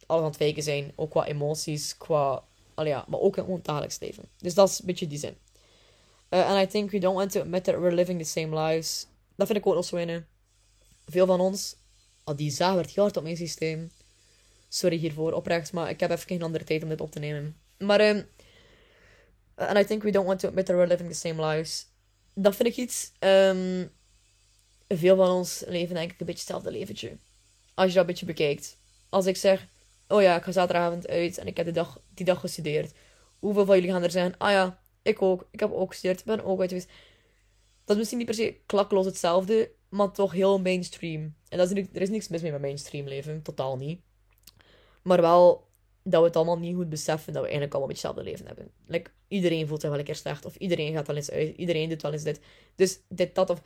al 0.06 0.18
aan 0.18 0.24
het 0.24 0.36
faken 0.36 0.62
zijn. 0.62 0.92
Ook 0.96 1.10
qua 1.10 1.26
emoties, 1.26 1.96
qua... 1.96 2.44
ja, 2.76 3.04
maar 3.08 3.20
ook 3.20 3.36
in 3.36 3.52
het 3.52 3.64
dagelijks 3.64 3.98
leven. 3.98 4.24
Dus 4.36 4.54
dat 4.54 4.68
is 4.68 4.78
een 4.78 4.86
beetje 4.86 5.06
die 5.06 5.18
zin. 5.18 5.36
And 6.28 6.62
I 6.62 6.66
think 6.66 6.90
we 6.90 6.98
don't 6.98 7.16
want 7.16 7.32
to 7.32 7.40
admit 7.40 7.64
that 7.64 7.74
we're 7.74 7.94
living 7.94 8.18
the 8.18 8.28
same 8.28 8.60
lives. 8.60 9.06
Dat 9.36 9.46
vind 9.46 9.58
ik 9.58 9.66
ook 9.66 9.74
nog 9.74 9.84
zo 9.84 9.96
in. 9.96 10.26
Veel 11.06 11.26
van 11.26 11.40
ons... 11.40 11.76
Oh, 12.24 12.36
die 12.36 12.50
zaag 12.50 12.74
werd 12.74 12.90
heel 12.90 13.02
hard 13.02 13.16
op 13.16 13.22
mijn 13.22 13.36
systeem. 13.36 13.90
Sorry 14.68 14.96
hiervoor, 14.96 15.32
oprecht. 15.32 15.72
Maar 15.72 15.90
ik 15.90 16.00
heb 16.00 16.10
even 16.10 16.26
geen 16.26 16.42
andere 16.42 16.64
tijd 16.64 16.82
om 16.82 16.88
dit 16.88 17.00
op 17.00 17.10
te 17.10 17.18
nemen. 17.18 17.56
Maar... 17.78 18.00
Um, 18.00 18.26
And 19.58 19.78
I 19.78 19.84
think 19.84 20.02
we 20.02 20.10
don't 20.10 20.26
want 20.26 20.40
to 20.40 20.48
admit 20.48 20.66
that 20.66 20.76
we're 20.76 20.86
living 20.86 21.08
the 21.08 21.14
same 21.14 21.46
lives. 21.46 21.86
Dat 22.34 22.56
vind 22.56 22.68
ik 22.68 22.76
iets. 22.76 23.12
Um, 23.18 23.90
veel 24.88 25.16
van 25.16 25.30
ons 25.30 25.62
leven 25.66 25.94
denk 25.94 26.12
ik 26.12 26.20
een 26.20 26.26
beetje 26.26 26.40
hetzelfde 26.40 26.70
leventje. 26.70 27.16
Als 27.74 27.86
je 27.86 27.92
dat 27.92 28.00
een 28.00 28.06
beetje 28.06 28.26
bekijkt. 28.26 28.76
Als 29.08 29.26
ik 29.26 29.36
zeg, 29.36 29.66
oh 30.08 30.22
ja, 30.22 30.36
ik 30.36 30.42
ga 30.42 30.52
zaterdagavond 30.52 31.08
uit 31.08 31.38
en 31.38 31.46
ik 31.46 31.56
heb 31.56 31.66
die 31.66 31.74
dag, 31.74 32.00
die 32.14 32.24
dag 32.24 32.40
gestudeerd. 32.40 32.92
Hoeveel 33.38 33.64
van 33.64 33.74
jullie 33.74 33.90
gaan 33.90 34.02
er 34.02 34.10
zijn? 34.10 34.38
Ah 34.38 34.50
ja, 34.50 34.78
ik 35.02 35.22
ook. 35.22 35.48
Ik 35.50 35.60
heb 35.60 35.72
ook 35.72 35.90
gestudeerd. 35.90 36.18
Ik 36.18 36.26
ben 36.26 36.44
ook 36.44 36.60
uit 36.60 36.68
geweest. 36.68 36.88
Dat 37.84 37.90
is 37.90 37.96
misschien 37.96 38.18
niet 38.18 38.26
per 38.26 38.36
se 38.36 38.60
klakkeloos 38.66 39.06
hetzelfde, 39.06 39.70
maar 39.88 40.12
toch 40.12 40.32
heel 40.32 40.60
mainstream. 40.60 41.34
En 41.48 41.58
dat 41.58 41.70
is, 41.70 41.86
er 41.92 42.02
is 42.02 42.08
niks 42.08 42.28
mis 42.28 42.42
mee 42.42 42.52
met 42.52 42.60
mainstream 42.60 43.06
leven. 43.06 43.42
Totaal 43.42 43.76
niet. 43.76 44.00
Maar 45.02 45.20
wel 45.20 45.66
dat 46.02 46.20
we 46.20 46.26
het 46.26 46.36
allemaal 46.36 46.58
niet 46.58 46.74
goed 46.74 46.88
beseffen 46.88 47.32
dat 47.32 47.42
we 47.42 47.48
eigenlijk 47.48 47.74
allemaal 47.74 47.94
beetje 47.94 48.08
hetzelfde 48.08 48.30
leven 48.30 48.46
hebben. 48.46 49.12
Iedereen 49.28 49.66
voelt 49.66 49.80
zich 49.80 49.90
wel 49.90 49.98
een 49.98 50.04
keer 50.04 50.14
slecht, 50.14 50.44
of 50.44 50.56
iedereen 50.56 50.92
gaat 50.92 51.06
wel 51.06 51.16
eens 51.16 51.30
uit, 51.30 51.56
iedereen 51.56 51.88
doet 51.88 52.02
wel 52.02 52.12
eens 52.12 52.22
dit. 52.22 52.40
Dus 52.74 53.00
dit, 53.08 53.34
dat, 53.34 53.50
of... 53.50 53.62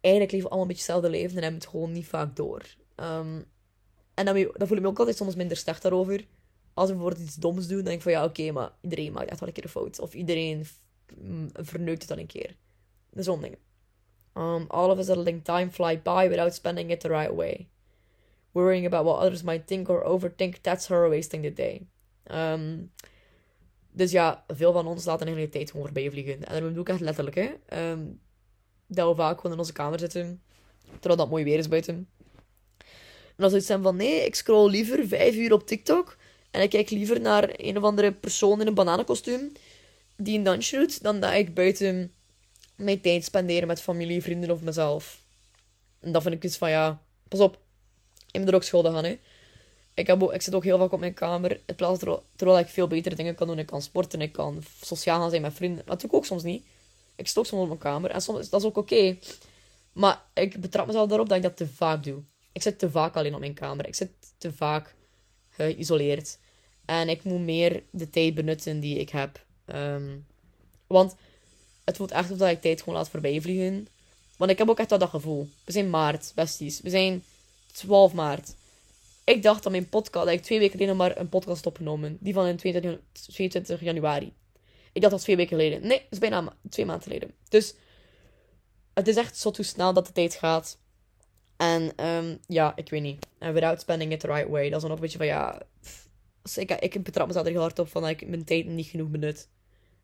Eigenlijk 0.00 0.32
leven 0.32 0.48
we 0.48 0.54
allemaal 0.54 0.70
een 0.70 0.76
beetje 0.76 0.92
hetzelfde 0.92 1.18
leven 1.18 1.36
en 1.36 1.42
hebben 1.42 1.60
het 1.60 1.70
gewoon 1.70 1.92
niet 1.92 2.06
vaak 2.06 2.36
door. 2.36 2.62
Um, 2.96 3.44
en 4.14 4.24
dan, 4.24 4.50
dan 4.56 4.68
voel 4.68 4.80
me 4.80 4.86
ook 4.86 4.98
altijd 4.98 5.16
soms 5.16 5.34
minder 5.34 5.56
slecht 5.56 5.82
daarover. 5.82 6.26
Als 6.74 6.88
we 6.88 6.94
bijvoorbeeld 6.94 7.26
iets 7.26 7.34
doms 7.34 7.66
doen, 7.66 7.76
dan 7.76 7.84
denk 7.84 7.96
ik 7.96 8.02
van 8.02 8.12
ja, 8.12 8.24
oké, 8.24 8.52
maar 8.52 8.70
iedereen 8.80 9.12
maakt 9.12 9.30
echt 9.30 9.40
wel 9.40 9.48
een 9.48 9.54
keer 9.54 9.64
een 9.64 9.70
fout. 9.70 10.00
Of 10.00 10.14
iedereen 10.14 10.66
verneukt 11.52 12.00
het 12.00 12.08
dan 12.08 12.18
een 12.18 12.26
keer. 12.26 12.56
Zo'n 13.14 13.40
dingen. 13.40 13.58
Um, 14.34 14.64
all 14.68 14.90
of 14.90 14.98
us 14.98 15.08
are 15.08 15.18
letting 15.18 15.44
time 15.44 15.70
fly 15.70 16.00
by 16.02 16.26
without 16.28 16.54
spending 16.54 16.90
it 16.90 17.00
the 17.00 17.08
right 17.08 17.34
way 17.34 17.68
worrying 18.52 18.86
about 18.86 19.04
what 19.04 19.18
others 19.18 19.42
might 19.42 19.66
think 19.66 19.88
or 19.88 20.02
overthink, 20.02 20.62
that's 20.62 20.88
her 20.88 21.08
wasting 21.08 21.42
the 21.42 21.52
day. 21.52 21.86
Um, 22.30 22.92
dus 23.92 24.10
ja, 24.10 24.44
veel 24.48 24.72
van 24.72 24.86
ons 24.86 25.04
laten 25.04 25.26
eigenlijk 25.26 25.52
de 25.52 25.58
tijd 25.58 25.70
gewoon 25.70 25.86
voorbij 25.86 26.10
vliegen. 26.10 26.44
En 26.44 26.52
dat 26.52 26.62
bedoel 26.62 26.82
ik 26.82 26.88
echt 26.88 27.00
letterlijk, 27.00 27.36
hè. 27.36 27.50
Um, 27.90 28.20
dat 28.86 29.08
we 29.08 29.14
vaak 29.14 29.36
gewoon 29.36 29.52
in 29.52 29.58
onze 29.58 29.72
kamer 29.72 29.98
zitten, 29.98 30.42
terwijl 30.90 31.16
dat 31.16 31.30
mooi 31.30 31.44
weer 31.44 31.58
is 31.58 31.68
buiten. 31.68 32.08
En 33.26 33.46
dan 33.46 33.48
zoiets 33.48 33.66
zijn 33.66 33.82
van, 33.82 33.96
nee, 33.96 34.24
ik 34.24 34.34
scroll 34.34 34.70
liever 34.70 35.06
vijf 35.06 35.34
uur 35.34 35.52
op 35.52 35.66
TikTok 35.66 36.16
en 36.50 36.62
ik 36.62 36.70
kijk 36.70 36.90
liever 36.90 37.20
naar 37.20 37.50
een 37.56 37.76
of 37.76 37.82
andere 37.82 38.12
persoon 38.12 38.60
in 38.60 38.66
een 38.66 38.74
bananenkostuum 38.74 39.52
die 40.16 40.38
een 40.38 40.44
dansje 40.44 40.76
doet, 40.76 41.02
dan 41.02 41.20
dat 41.20 41.32
ik 41.32 41.54
buiten 41.54 42.12
mijn 42.76 43.00
tijd 43.00 43.24
spendeer 43.24 43.66
met 43.66 43.80
familie, 43.80 44.22
vrienden 44.22 44.50
of 44.50 44.60
mezelf. 44.60 45.22
En 46.00 46.12
dat 46.12 46.22
vind 46.22 46.34
ik 46.34 46.44
iets 46.44 46.56
van, 46.56 46.70
ja, 46.70 47.02
pas 47.28 47.40
op, 47.40 47.58
ik 48.30 48.40
moet 48.40 48.48
er 48.48 48.54
ook 48.54 48.62
schuldig 48.62 48.94
aan, 48.94 49.04
hè. 49.04 49.18
Ik, 49.94 50.06
heb 50.06 50.22
ook, 50.22 50.32
ik 50.32 50.42
zit 50.42 50.54
ook 50.54 50.64
heel 50.64 50.78
vaak 50.78 50.92
op 50.92 51.00
mijn 51.00 51.14
kamer. 51.14 51.60
In 51.66 51.74
plaats 51.74 52.04
terwijl 52.36 52.58
ik 52.58 52.68
veel 52.68 52.86
betere 52.86 53.14
dingen 53.14 53.34
kan 53.34 53.46
doen. 53.46 53.58
Ik 53.58 53.66
kan 53.66 53.82
sporten, 53.82 54.20
ik 54.20 54.32
kan 54.32 54.62
sociaal 54.84 55.20
gaan 55.20 55.30
zijn 55.30 55.42
met 55.42 55.54
vrienden. 55.54 55.84
Dat 55.86 56.00
doe 56.00 56.10
ik 56.10 56.16
ook 56.16 56.24
soms 56.24 56.42
niet. 56.42 56.64
Ik 57.16 57.26
zit 57.26 57.38
ook 57.38 57.46
soms 57.46 57.62
op 57.62 57.68
mijn 57.68 57.78
kamer. 57.78 58.10
En 58.10 58.22
soms 58.22 58.48
dat 58.48 58.60
is 58.60 58.66
ook 58.66 58.76
oké. 58.76 59.18
Maar 59.92 60.22
ik 60.34 60.60
betrap 60.60 60.86
mezelf 60.86 61.08
daarop 61.08 61.28
dat 61.28 61.36
ik 61.36 61.42
dat 61.42 61.56
te 61.56 61.66
vaak 61.66 62.04
doe. 62.04 62.22
Ik 62.52 62.62
zit 62.62 62.78
te 62.78 62.90
vaak 62.90 63.16
alleen 63.16 63.34
op 63.34 63.40
mijn 63.40 63.54
kamer. 63.54 63.86
Ik 63.86 63.94
zit 63.94 64.10
te 64.38 64.52
vaak 64.52 64.94
geïsoleerd. 65.64 66.38
En 66.84 67.08
ik 67.08 67.22
moet 67.24 67.40
meer 67.40 67.82
de 67.90 68.10
tijd 68.10 68.34
benutten 68.34 68.80
die 68.80 68.98
ik 68.98 69.10
heb. 69.10 69.44
Ehm, 69.64 70.16
want 70.86 71.16
het 71.84 71.96
voelt 71.96 72.10
echt 72.10 72.30
alsof 72.30 72.50
ik 72.50 72.60
tijd 72.60 72.78
gewoon 72.78 72.94
laat 72.94 73.08
voorbij 73.08 73.40
vliegen. 73.40 73.88
Want 74.36 74.50
ik 74.50 74.58
heb 74.58 74.68
ook 74.68 74.78
echt 74.78 74.88
dat, 74.88 75.00
dat 75.00 75.08
gevoel. 75.08 75.48
We 75.64 75.72
zijn 75.72 75.90
maart, 75.90 76.32
besties. 76.34 76.80
We 76.80 76.90
zijn 76.90 77.24
12 77.72 78.12
maart. 78.12 78.54
Ik 79.24 79.42
dacht 79.42 79.62
dat 79.62 79.72
mijn 79.72 79.88
podcast, 79.88 80.26
dat 80.26 80.34
ik 80.34 80.42
twee 80.42 80.58
weken 80.58 80.78
geleden 80.78 80.96
maar 80.96 81.18
een 81.18 81.28
podcast 81.28 81.66
opgenomen. 81.66 82.16
Die 82.20 82.32
van 82.32 82.46
in 82.46 82.56
22, 82.56 83.00
22 83.12 83.80
januari. 83.80 84.32
Ik 84.92 85.00
dacht 85.00 85.12
dat 85.12 85.22
twee 85.22 85.36
weken 85.36 85.56
geleden. 85.56 85.80
Nee, 85.80 85.98
het 85.98 86.06
is 86.10 86.18
bijna 86.18 86.56
twee 86.70 86.86
maanden 86.86 87.04
geleden. 87.04 87.34
Dus 87.48 87.74
het 88.94 89.08
is 89.08 89.16
echt 89.16 89.38
zo 89.38 89.50
te 89.50 89.62
snel 89.62 89.92
dat 89.92 90.06
de 90.06 90.12
tijd 90.12 90.34
gaat. 90.34 90.78
En 91.60 92.06
um, 92.06 92.38
ja, 92.46 92.76
ik 92.76 92.90
weet 92.90 93.02
niet. 93.02 93.26
En 93.38 93.52
without 93.52 93.80
spending 93.80 94.12
it 94.12 94.20
the 94.20 94.26
right 94.26 94.48
way. 94.48 94.68
Dat 94.68 94.76
is 94.76 94.82
dan 94.82 94.90
ook 94.90 94.96
een 94.96 95.02
beetje 95.02 95.18
van 95.18 95.26
ja. 95.26 95.62
ik, 96.56 96.70
ik 96.70 97.02
betrap 97.02 97.26
mezelf 97.26 97.46
er 97.46 97.52
heel 97.52 97.60
hard 97.60 97.78
op 97.78 97.88
van 97.88 98.02
dat 98.02 98.10
ik 98.10 98.28
mijn 98.28 98.44
tijd 98.44 98.66
niet 98.66 98.86
genoeg 98.86 99.08
benut. 99.08 99.48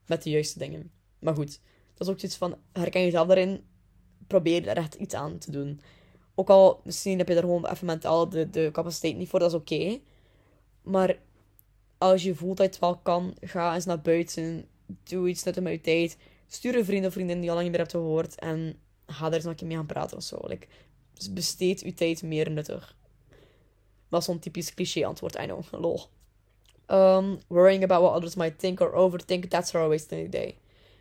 Met 0.07 0.23
de 0.23 0.31
juiste 0.31 0.59
dingen. 0.59 0.91
Maar 1.19 1.35
goed, 1.35 1.61
dat 1.95 2.07
is 2.07 2.13
ook 2.13 2.21
iets 2.21 2.37
van 2.37 2.57
herken 2.73 3.03
jezelf 3.03 3.27
daarin. 3.27 3.65
Probeer 4.27 4.69
er 4.69 4.77
echt 4.77 4.95
iets 4.95 5.15
aan 5.15 5.39
te 5.39 5.51
doen. 5.51 5.81
Ook 6.35 6.51
al 6.51 6.81
misschien 6.85 7.19
heb 7.19 7.29
je 7.29 7.35
er 7.35 7.41
gewoon 7.41 7.67
even 7.67 7.87
mentaal 7.87 8.29
de, 8.29 8.51
de 8.51 8.69
capaciteit 8.73 9.17
niet 9.17 9.29
voor, 9.29 9.39
dat 9.39 9.51
is 9.53 9.59
oké. 9.61 10.01
Maar 10.83 11.19
als 11.99 12.23
je 12.23 12.35
voelt 12.35 12.57
dat 12.57 12.67
je 12.67 12.73
het 12.73 12.81
wel 12.81 12.97
kan, 12.97 13.37
ga 13.41 13.75
eens 13.75 13.85
naar 13.85 14.01
buiten. 14.01 14.69
Doe 15.03 15.29
iets 15.29 15.43
net 15.43 15.61
met 15.61 15.73
je 15.73 15.81
tijd. 15.81 16.17
Stuur 16.47 16.77
een 16.77 16.85
vriend 16.85 17.07
of 17.07 17.13
vriendin 17.13 17.41
die 17.41 17.49
al 17.49 17.55
lang 17.55 17.69
niet 17.69 17.77
meer 17.77 17.87
hebt 17.87 17.97
gehoord. 17.97 18.39
En 18.39 18.79
ga 19.07 19.27
er 19.27 19.35
eens 19.35 19.45
een 19.45 19.55
keer 19.55 19.67
mee 19.67 19.77
gaan 19.77 19.87
praten 19.87 20.17
of 20.17 20.23
zo. 20.23 20.37
Besteed 21.31 21.83
uw 21.83 21.95
tijd 21.95 22.23
meer 22.23 22.51
nuttig. 22.51 22.97
Dat 24.09 24.21
is 24.21 24.27
zo'n 24.27 24.39
typisch 24.39 24.75
cliché 24.75 25.07
antwoord, 25.07 25.35
I 25.35 25.45
know. 25.45 25.63
Lol. 25.83 26.01
Um, 26.89 27.39
worrying 27.47 27.83
about 27.83 28.03
what 28.03 28.15
others 28.15 28.35
might 28.35 28.59
think 28.59 28.81
or 28.81 28.93
overthink, 28.93 29.45
that's 29.45 29.75
our 29.75 29.89
wasting 29.89 30.27
a 30.27 30.31
day. 30.31 30.59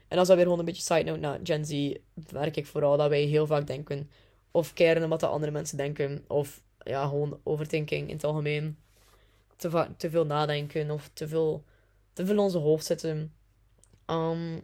En 0.07 0.17
dat 0.17 0.29
is 0.29 0.35
weer 0.35 0.43
gewoon 0.43 0.59
een 0.59 0.65
beetje 0.65 0.81
side 0.81 1.03
note 1.03 1.19
naar 1.19 1.39
Gen 1.43 1.65
Z. 1.65 1.93
Merk 2.31 2.57
ik 2.57 2.65
vooral 2.65 2.97
dat 2.97 3.09
wij 3.09 3.21
heel 3.21 3.47
vaak 3.47 3.67
denken. 3.67 4.09
Of 4.51 4.73
keren 4.73 5.03
om 5.03 5.09
wat 5.09 5.19
de 5.19 5.27
andere 5.27 5.51
mensen 5.51 5.77
denken. 5.77 6.23
Of 6.27 6.61
ja, 6.83 7.07
gewoon 7.07 7.39
overthinking 7.43 8.07
in 8.07 8.15
het 8.15 8.23
algemeen. 8.23 8.77
Te, 9.55 9.87
te 9.97 10.09
veel 10.09 10.25
nadenken 10.25 10.91
of 10.91 11.09
te 11.13 11.27
veel, 11.27 11.63
te 12.13 12.25
veel 12.25 12.33
in 12.33 12.39
onze 12.39 12.57
hoofd 12.57 12.85
zitten. 12.85 13.33
Um, 14.05 14.63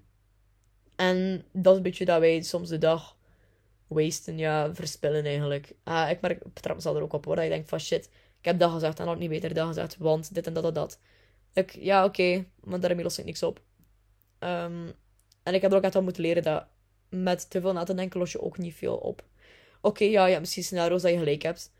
en 0.95 1.45
dat 1.51 1.71
is 1.71 1.77
een 1.77 1.83
beetje 1.83 2.05
dat 2.05 2.19
wij 2.19 2.41
soms 2.41 2.69
de 2.69 2.77
dag 2.77 3.15
wasten, 3.91 4.37
ja, 4.37 4.73
verspillen 4.75 5.25
eigenlijk. 5.25 5.75
Ah, 5.83 6.09
ik 6.09 6.21
merk, 6.21 6.45
ik 6.45 6.53
betrap 6.53 6.75
mezelf 6.75 6.95
er 6.95 7.01
ook 7.01 7.13
op 7.13 7.25
hoor, 7.25 7.35
dat 7.35 7.43
je 7.43 7.49
denkt 7.49 7.69
van 7.69 7.79
shit, 7.79 8.05
ik 8.39 8.45
heb 8.45 8.59
dat 8.59 8.71
gezegd 8.71 8.99
en 8.99 9.07
had 9.07 9.17
niet 9.17 9.29
beter 9.29 9.53
dat 9.53 9.67
gezegd, 9.67 9.97
want 9.97 10.33
dit 10.33 10.47
en 10.47 10.53
dat 10.53 10.65
en 10.65 10.73
dat. 10.73 10.99
Ik, 11.53 11.75
ja, 11.75 12.05
oké, 12.05 12.45
maar 12.59 12.79
daarmee 12.79 13.03
los 13.03 13.19
ik 13.19 13.25
niks 13.25 13.43
op. 13.43 13.61
Um, 14.39 14.93
en 15.43 15.53
ik 15.53 15.61
heb 15.61 15.71
er 15.71 15.77
ook 15.77 15.83
echt 15.83 15.93
wel 15.93 16.03
moeten 16.03 16.21
leren 16.21 16.43
dat 16.43 16.65
met 17.09 17.49
te 17.49 17.61
veel 17.61 17.73
na 17.73 17.83
te 17.83 17.93
denken 17.93 18.19
los 18.19 18.31
je 18.31 18.41
ook 18.41 18.57
niet 18.57 18.75
veel 18.75 18.95
op. 18.95 19.23
Oké, 19.81 20.03
ja, 20.03 20.23
je 20.23 20.29
hebt 20.29 20.39
misschien 20.39 20.63
scenario's 20.63 21.01
dat 21.01 21.11
je 21.11 21.17
gelijk 21.17 21.41
hebt 21.41 21.71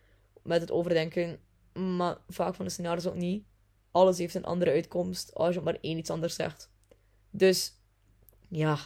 met 0.43 0.61
het 0.61 0.71
overdenken, 0.71 1.39
maar 1.73 2.17
vaak 2.27 2.55
van 2.55 2.65
de 2.65 2.71
scenario's 2.71 3.05
ook 3.05 3.15
niet. 3.15 3.43
Alles 3.91 4.17
heeft 4.17 4.35
een 4.35 4.45
andere 4.45 4.71
uitkomst 4.71 5.35
als 5.35 5.55
je 5.55 5.61
maar 5.61 5.77
één 5.81 5.97
iets 5.97 6.09
anders 6.09 6.35
zegt. 6.35 6.69
Dus 7.29 7.73
ja, 8.47 8.77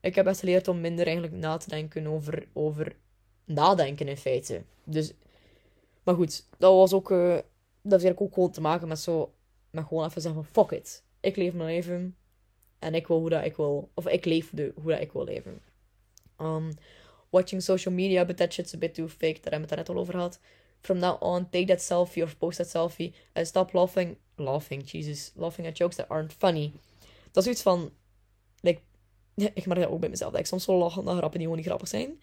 ik 0.00 0.14
heb 0.14 0.26
echt 0.26 0.38
geleerd 0.38 0.68
om 0.68 0.80
minder 0.80 1.06
eigenlijk 1.06 1.36
na 1.36 1.56
te 1.56 1.68
denken 1.68 2.06
over, 2.06 2.48
over 2.52 2.96
nadenken 3.44 4.08
in 4.08 4.16
feite. 4.16 4.62
Dus, 4.84 5.12
maar 6.02 6.14
goed, 6.14 6.46
dat 6.58 6.74
was 6.74 6.92
ook, 6.92 7.10
uh, 7.10 7.18
dat 7.18 7.42
heeft 7.82 8.04
eigenlijk 8.04 8.20
ook 8.20 8.34
gewoon 8.34 8.50
te 8.50 8.60
maken 8.60 8.88
met 8.88 8.98
zo, 8.98 9.34
met 9.70 9.86
gewoon 9.86 10.06
even 10.06 10.22
zeggen 10.22 10.44
van 10.44 10.64
fuck 10.64 10.78
it. 10.78 11.02
Ik 11.20 11.36
leef 11.36 11.52
mijn 11.52 11.68
leven 11.68 12.16
en 12.78 12.94
ik 12.94 13.06
wil 13.06 13.18
hoe 13.18 13.30
dat 13.30 13.44
ik 13.44 13.56
wil, 13.56 13.90
of 13.94 14.06
ik 14.06 14.24
leef 14.24 14.50
de, 14.52 14.72
hoe 14.82 14.90
dat 14.90 15.00
ik 15.00 15.12
wil 15.12 15.24
leven. 15.24 15.60
Um, 16.40 16.70
watching 17.30 17.62
social 17.62 17.94
media, 17.94 18.24
but 18.24 18.36
that 18.36 18.52
shit's 18.52 18.74
a 18.74 18.78
bit 18.78 18.94
too 18.94 19.08
fake. 19.08 19.40
Daar 19.40 19.52
hebben 19.52 19.68
we 19.68 19.74
het 19.74 19.76
net 19.76 19.88
al 19.88 20.02
over 20.02 20.14
gehad. 20.14 20.40
From 20.80 20.98
now 20.98 21.22
on, 21.22 21.48
take 21.50 21.64
that 21.64 21.82
selfie 21.82 22.22
of 22.22 22.38
post 22.38 22.56
that 22.56 22.68
selfie 22.68 23.14
and 23.32 23.46
stop 23.46 23.72
laughing, 23.72 24.16
laughing, 24.36 24.90
Jesus, 24.90 25.32
laughing 25.34 25.66
at 25.66 25.76
jokes 25.76 25.96
that 25.96 26.08
aren't 26.08 26.32
funny. 26.32 26.72
Dat 27.30 27.44
is 27.44 27.50
iets 27.50 27.62
van, 27.62 27.92
like, 28.60 28.80
ik 29.34 29.66
merk 29.66 29.80
dat 29.80 29.90
ook 29.90 30.00
bij 30.00 30.08
mezelf. 30.08 30.30
Dat 30.30 30.40
ik 30.40 30.46
soms 30.46 30.64
zo 30.64 30.78
lach 30.78 31.02
naar 31.02 31.16
grappen 31.16 31.38
die 31.38 31.40
gewoon 31.40 31.56
niet 31.56 31.66
grappig 31.66 31.88
zijn. 31.88 32.20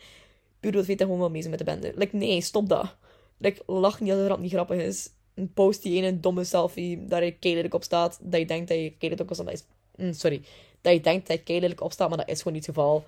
Puur 0.59 0.71
dat 0.71 0.85
weet 0.85 0.97
dat 0.97 1.07
gewoon 1.07 1.21
wel 1.21 1.29
mee 1.29 1.49
met 1.49 1.59
de 1.59 1.65
bende. 1.65 1.93
Like, 1.95 2.15
nee, 2.15 2.41
stop 2.41 2.69
dat. 2.69 2.95
Like, 3.37 3.61
lach 3.65 3.99
niet 3.99 4.11
als 4.11 4.19
een 4.19 4.25
grap 4.25 4.39
niet 4.39 4.51
grappig 4.51 4.77
is. 4.77 5.09
Post 5.53 5.83
die 5.83 5.95
ene 5.95 6.19
domme 6.19 6.43
selfie 6.43 7.05
daar 7.05 7.23
je 7.23 7.31
keilelijk 7.31 7.73
op 7.73 7.83
staat. 7.83 8.19
Dat 8.21 8.39
je 8.39 8.45
denkt 8.45 8.67
dat 8.67 8.77
je 8.77 8.89
keilelijk 8.97 9.29
op 9.29 9.35
staat. 9.35 9.51
Is... 9.51 9.63
Mm, 9.95 10.13
sorry. 10.13 10.41
Dat 10.81 10.93
je 10.93 11.01
denkt 11.01 11.27
dat 11.27 11.37
je 11.37 11.43
keilelijk 11.43 11.81
op 11.81 11.91
staat, 11.91 12.09
maar 12.09 12.17
dat 12.17 12.29
is 12.29 12.37
gewoon 12.37 12.53
niet 12.53 12.65
het 12.65 12.75
geval. 12.75 13.05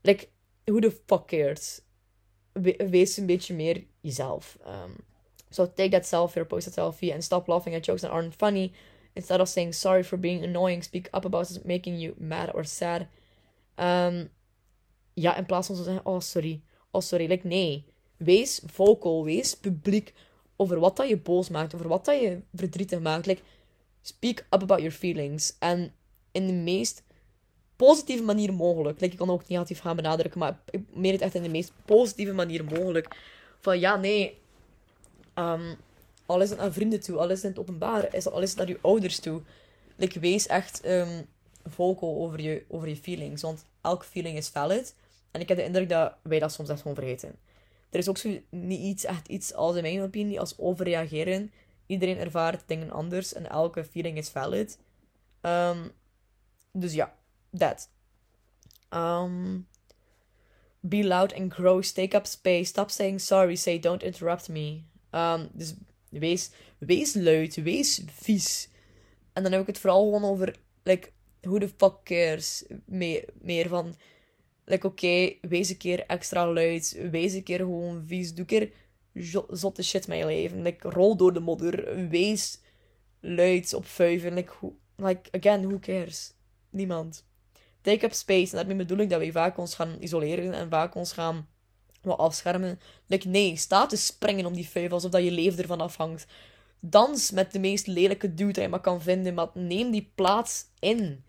Like, 0.00 0.28
who 0.64 0.78
the 0.78 0.98
fuck 1.06 1.26
cares? 1.26 1.80
wees 2.90 3.16
een 3.16 3.26
beetje 3.26 3.54
meer 3.54 3.84
jezelf. 4.00 4.58
Um, 4.66 4.96
so 5.50 5.72
take 5.74 5.90
that 5.90 6.06
selfie 6.06 6.40
or 6.40 6.46
post 6.46 6.64
that 6.64 6.74
selfie 6.74 7.12
and 7.12 7.24
stop 7.24 7.46
laughing 7.46 7.74
at 7.74 7.84
jokes 7.84 8.00
that 8.00 8.10
aren't 8.10 8.34
funny. 8.34 8.72
Instead 9.12 9.40
of 9.40 9.48
saying 9.48 9.74
sorry 9.74 10.04
for 10.04 10.18
being 10.18 10.44
annoying, 10.44 10.82
speak 10.82 11.08
up 11.12 11.24
about 11.24 11.64
making 11.64 11.98
you 11.98 12.14
mad 12.18 12.54
or 12.54 12.64
sad. 12.64 13.08
Um, 13.76 14.30
ja, 15.14 15.36
in 15.36 15.46
plaats 15.46 15.66
van 15.66 15.76
te 15.76 15.82
zeggen, 15.82 16.06
oh 16.06 16.20
sorry, 16.20 16.60
oh 16.90 17.00
sorry. 17.00 17.26
Like, 17.26 17.46
nee, 17.46 17.84
wees 18.16 18.62
vocal, 18.66 19.24
wees 19.24 19.54
publiek 19.54 20.14
over 20.56 20.80
wat 20.80 20.96
dat 20.96 21.08
je 21.08 21.16
boos 21.16 21.48
maakt, 21.48 21.74
over 21.74 21.88
wat 21.88 22.04
dat 22.04 22.20
je 22.20 22.40
verdrietig 22.54 23.00
maakt. 23.00 23.26
Like, 23.26 23.42
speak 24.02 24.38
up 24.38 24.62
about 24.62 24.78
your 24.78 24.92
feelings. 24.92 25.56
En 25.58 25.94
in 26.32 26.46
de 26.46 26.52
meest 26.52 27.02
positieve 27.76 28.22
manier 28.22 28.54
mogelijk. 28.54 29.00
Like, 29.00 29.12
ik 29.12 29.18
kan 29.18 29.30
ook 29.30 29.48
negatief 29.48 29.80
gaan 29.80 29.96
benadrukken, 29.96 30.40
maar 30.40 30.60
ik 30.70 30.82
meen 30.94 31.12
het 31.12 31.20
echt 31.20 31.34
in 31.34 31.42
de 31.42 31.48
meest 31.48 31.72
positieve 31.84 32.32
manier 32.32 32.64
mogelijk. 32.64 33.16
Van 33.60 33.78
ja, 33.78 33.96
nee, 33.96 34.38
um, 35.34 35.76
al 36.26 36.40
is 36.40 36.50
het 36.50 36.58
naar 36.58 36.72
vrienden 36.72 37.00
toe, 37.00 37.18
al 37.18 37.30
is 37.30 37.34
het 37.34 37.44
in 37.44 37.50
het 37.50 37.58
openbaar, 37.58 38.30
al 38.30 38.42
is 38.42 38.50
het 38.50 38.58
naar 38.58 38.68
je 38.68 38.78
ouders 38.80 39.18
toe. 39.18 39.42
Like, 39.96 40.20
wees 40.20 40.46
echt 40.46 40.86
um, 40.86 41.26
vocal 41.64 42.16
over 42.16 42.40
je, 42.40 42.64
over 42.68 42.88
je 42.88 42.96
feelings. 42.96 43.42
Want 43.42 43.64
elke 43.82 44.04
feeling 44.04 44.36
is 44.36 44.48
valid. 44.48 44.94
En 45.30 45.40
ik 45.40 45.48
heb 45.48 45.56
de 45.56 45.64
indruk 45.64 45.88
dat 45.88 46.14
wij 46.22 46.38
dat 46.38 46.52
soms 46.52 46.68
echt 46.68 46.80
gewoon 46.80 46.96
vergeten. 46.96 47.38
Er 47.90 47.98
is 47.98 48.08
ook 48.08 48.22
niet 48.50 48.80
iets, 48.80 49.04
echt 49.04 49.28
iets 49.28 49.54
als 49.54 49.76
in 49.76 49.82
mijn 49.82 50.02
opinie, 50.02 50.40
als 50.40 50.58
overreageren. 50.58 51.52
Iedereen 51.86 52.18
ervaart 52.18 52.62
dingen 52.66 52.90
anders 52.90 53.32
en 53.32 53.50
elke 53.50 53.84
feeling 53.84 54.18
is 54.18 54.28
valid. 54.28 54.78
Um, 55.42 55.92
dus 56.72 56.92
ja, 56.92 57.14
that. 57.56 57.88
Um, 58.90 59.68
be 60.80 61.04
loud 61.04 61.34
and 61.34 61.52
gross. 61.52 61.92
Take 61.92 62.16
up 62.16 62.26
space. 62.26 62.64
Stop 62.64 62.90
saying 62.90 63.20
sorry. 63.20 63.54
Say 63.54 63.78
don't 63.78 64.02
interrupt 64.02 64.48
me. 64.48 64.82
Um, 65.10 65.48
dus 65.52 65.74
wees, 66.08 66.50
wees 66.78 67.14
luid. 67.14 67.54
Wees 67.54 68.02
vies. 68.06 68.68
En 69.32 69.42
dan 69.42 69.52
heb 69.52 69.60
ik 69.60 69.66
het 69.66 69.78
vooral 69.78 70.04
gewoon 70.04 70.24
over 70.30 70.56
like, 70.82 71.10
who 71.42 71.58
the 71.58 71.68
fuck 71.68 72.04
cares? 72.04 72.64
Meer, 72.86 73.68
van, 73.68 73.94
like, 74.64 74.86
oké, 74.86 75.06
okay, 75.06 75.38
wees 75.40 75.70
een 75.70 75.76
keer 75.76 76.06
extra 76.06 76.52
luid. 76.52 77.00
Wees 77.10 77.32
een 77.32 77.42
keer 77.42 77.58
gewoon 77.58 78.02
vies. 78.06 78.34
Doe 78.34 78.38
een 78.38 78.46
keer 78.46 78.72
zotte 79.50 79.82
shit 79.82 80.08
met 80.08 80.18
je 80.18 80.26
leven. 80.26 80.62
Like, 80.62 80.88
rol 80.88 81.16
door 81.16 81.32
de 81.32 81.40
modder. 81.40 82.08
Wees 82.08 82.60
luid 83.20 83.74
op 83.74 83.86
vuiven. 83.86 84.34
Like, 84.34 84.52
like, 84.96 85.30
again, 85.30 85.66
who 85.66 85.78
cares? 85.78 86.32
Niemand. 86.70 87.24
Take 87.80 88.04
up 88.04 88.12
space. 88.12 88.50
En 88.50 88.56
daarmee 88.56 88.76
bedoel 88.76 88.98
ik 88.98 89.10
dat 89.10 89.20
we 89.20 89.32
vaak 89.32 89.58
ons 89.58 89.74
gaan 89.74 89.96
isoleren 90.00 90.52
en 90.52 90.70
vaak 90.70 90.94
ons 90.94 91.12
gaan 91.12 91.48
wat 92.02 92.18
afschermen. 92.18 92.80
Like, 93.06 93.28
nee, 93.28 93.56
sta 93.56 93.86
te 93.86 93.96
springen 93.96 94.46
om 94.46 94.54
die 94.54 94.68
vuiven 94.68 94.94
alsof 94.94 95.10
dat 95.10 95.24
je 95.24 95.30
leven 95.30 95.58
ervan 95.58 95.80
afhangt. 95.80 96.26
Dans 96.80 97.30
met 97.30 97.52
de 97.52 97.58
meest 97.58 97.86
lelijke 97.86 98.34
dude 98.34 98.52
die 98.52 98.62
je 98.62 98.68
maar 98.68 98.80
kan 98.80 99.02
vinden, 99.02 99.34
maar 99.34 99.48
neem 99.54 99.90
die 99.90 100.10
plaats 100.14 100.64
in. 100.78 101.24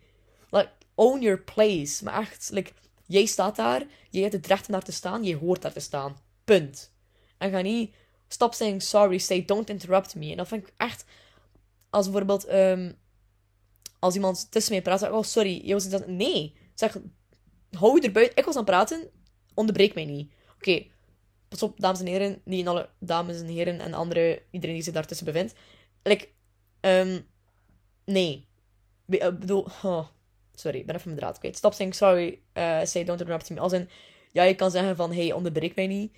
Like, 0.52 0.70
own 0.96 1.22
your 1.22 1.40
place. 1.40 2.04
Maar 2.04 2.20
echt, 2.20 2.50
like, 2.52 2.72
jij 3.06 3.26
staat 3.26 3.56
daar, 3.56 3.86
jij 4.10 4.22
hebt 4.22 4.34
het 4.34 4.48
recht 4.48 4.68
om 4.68 4.72
daar 4.72 4.84
te 4.84 4.92
staan, 4.92 5.24
jij 5.24 5.38
hoort 5.38 5.62
daar 5.62 5.74
te 5.74 5.80
staan. 5.80 6.18
Punt. 6.44 6.92
En 7.38 7.52
ga 7.52 7.62
niet, 7.62 7.96
stop 8.28 8.54
saying 8.54 8.82
sorry, 8.82 9.18
say 9.18 9.46
don't 9.46 9.70
interrupt 9.70 10.16
me. 10.16 10.32
En 10.32 10.38
dat 10.38 10.48
vind 10.48 10.68
ik 10.68 10.74
echt, 10.78 11.06
als 11.90 12.06
bijvoorbeeld, 12.06 12.54
um, 12.54 12.98
als 14.00 14.16
iemand 14.16 14.52
tussen 14.52 14.74
mij 14.74 14.82
praat, 14.82 15.00
zeg 15.00 15.12
oh 15.12 15.24
sorry, 15.24 15.62
je 15.68 15.74
was 15.74 15.90
dat. 15.90 16.08
Nee, 16.08 16.56
zeg, 16.76 16.98
hou 17.72 17.96
je 17.96 18.08
erbuiten. 18.08 18.38
Ik 18.38 18.46
was 18.46 18.56
aan 18.56 18.62
het 18.62 18.70
praten, 18.70 19.10
onderbreek 19.54 19.94
mij 19.94 20.06
niet. 20.06 20.32
Oké, 20.56 20.86
pas 21.48 21.64
op, 21.64 21.80
dames 21.80 22.00
en 22.00 22.06
heren, 22.06 22.42
niet 22.46 22.68
alle 22.68 22.90
dames 23.00 23.40
en 23.40 23.48
heren 23.48 23.80
en 23.80 23.94
andere, 23.94 24.44
iedereen 24.52 24.76
die 24.76 24.84
zich 24.84 24.94
daartussen 24.94 25.26
bevindt. 25.26 25.54
Like, 26.04 26.28
um, 26.82 27.28
nee. 28.06 28.50
Ik 29.08 29.40
bedoel, 29.40 29.68
oh, 29.84 30.08
sorry, 30.62 30.80
ik 30.80 30.86
ben 30.86 30.96
even 30.96 31.08
mijn 31.08 31.22
draad 31.22 31.38
kwijt. 31.40 31.58
Stop 31.58 31.74
saying 31.74 31.96
sorry, 31.96 32.40
uh, 32.54 32.80
say 32.84 33.04
don't 33.04 33.20
interrupt 33.20 33.50
me. 33.50 33.60
Als 33.60 33.74
in, 33.74 33.90
ja, 34.32 34.44
je 34.44 34.56
kan 34.56 34.72
zeggen 34.72 34.96
van, 34.96 35.14
hey, 35.14 35.32
onderbreek 35.32 35.76
mij 35.76 35.88
niet. 35.88 36.16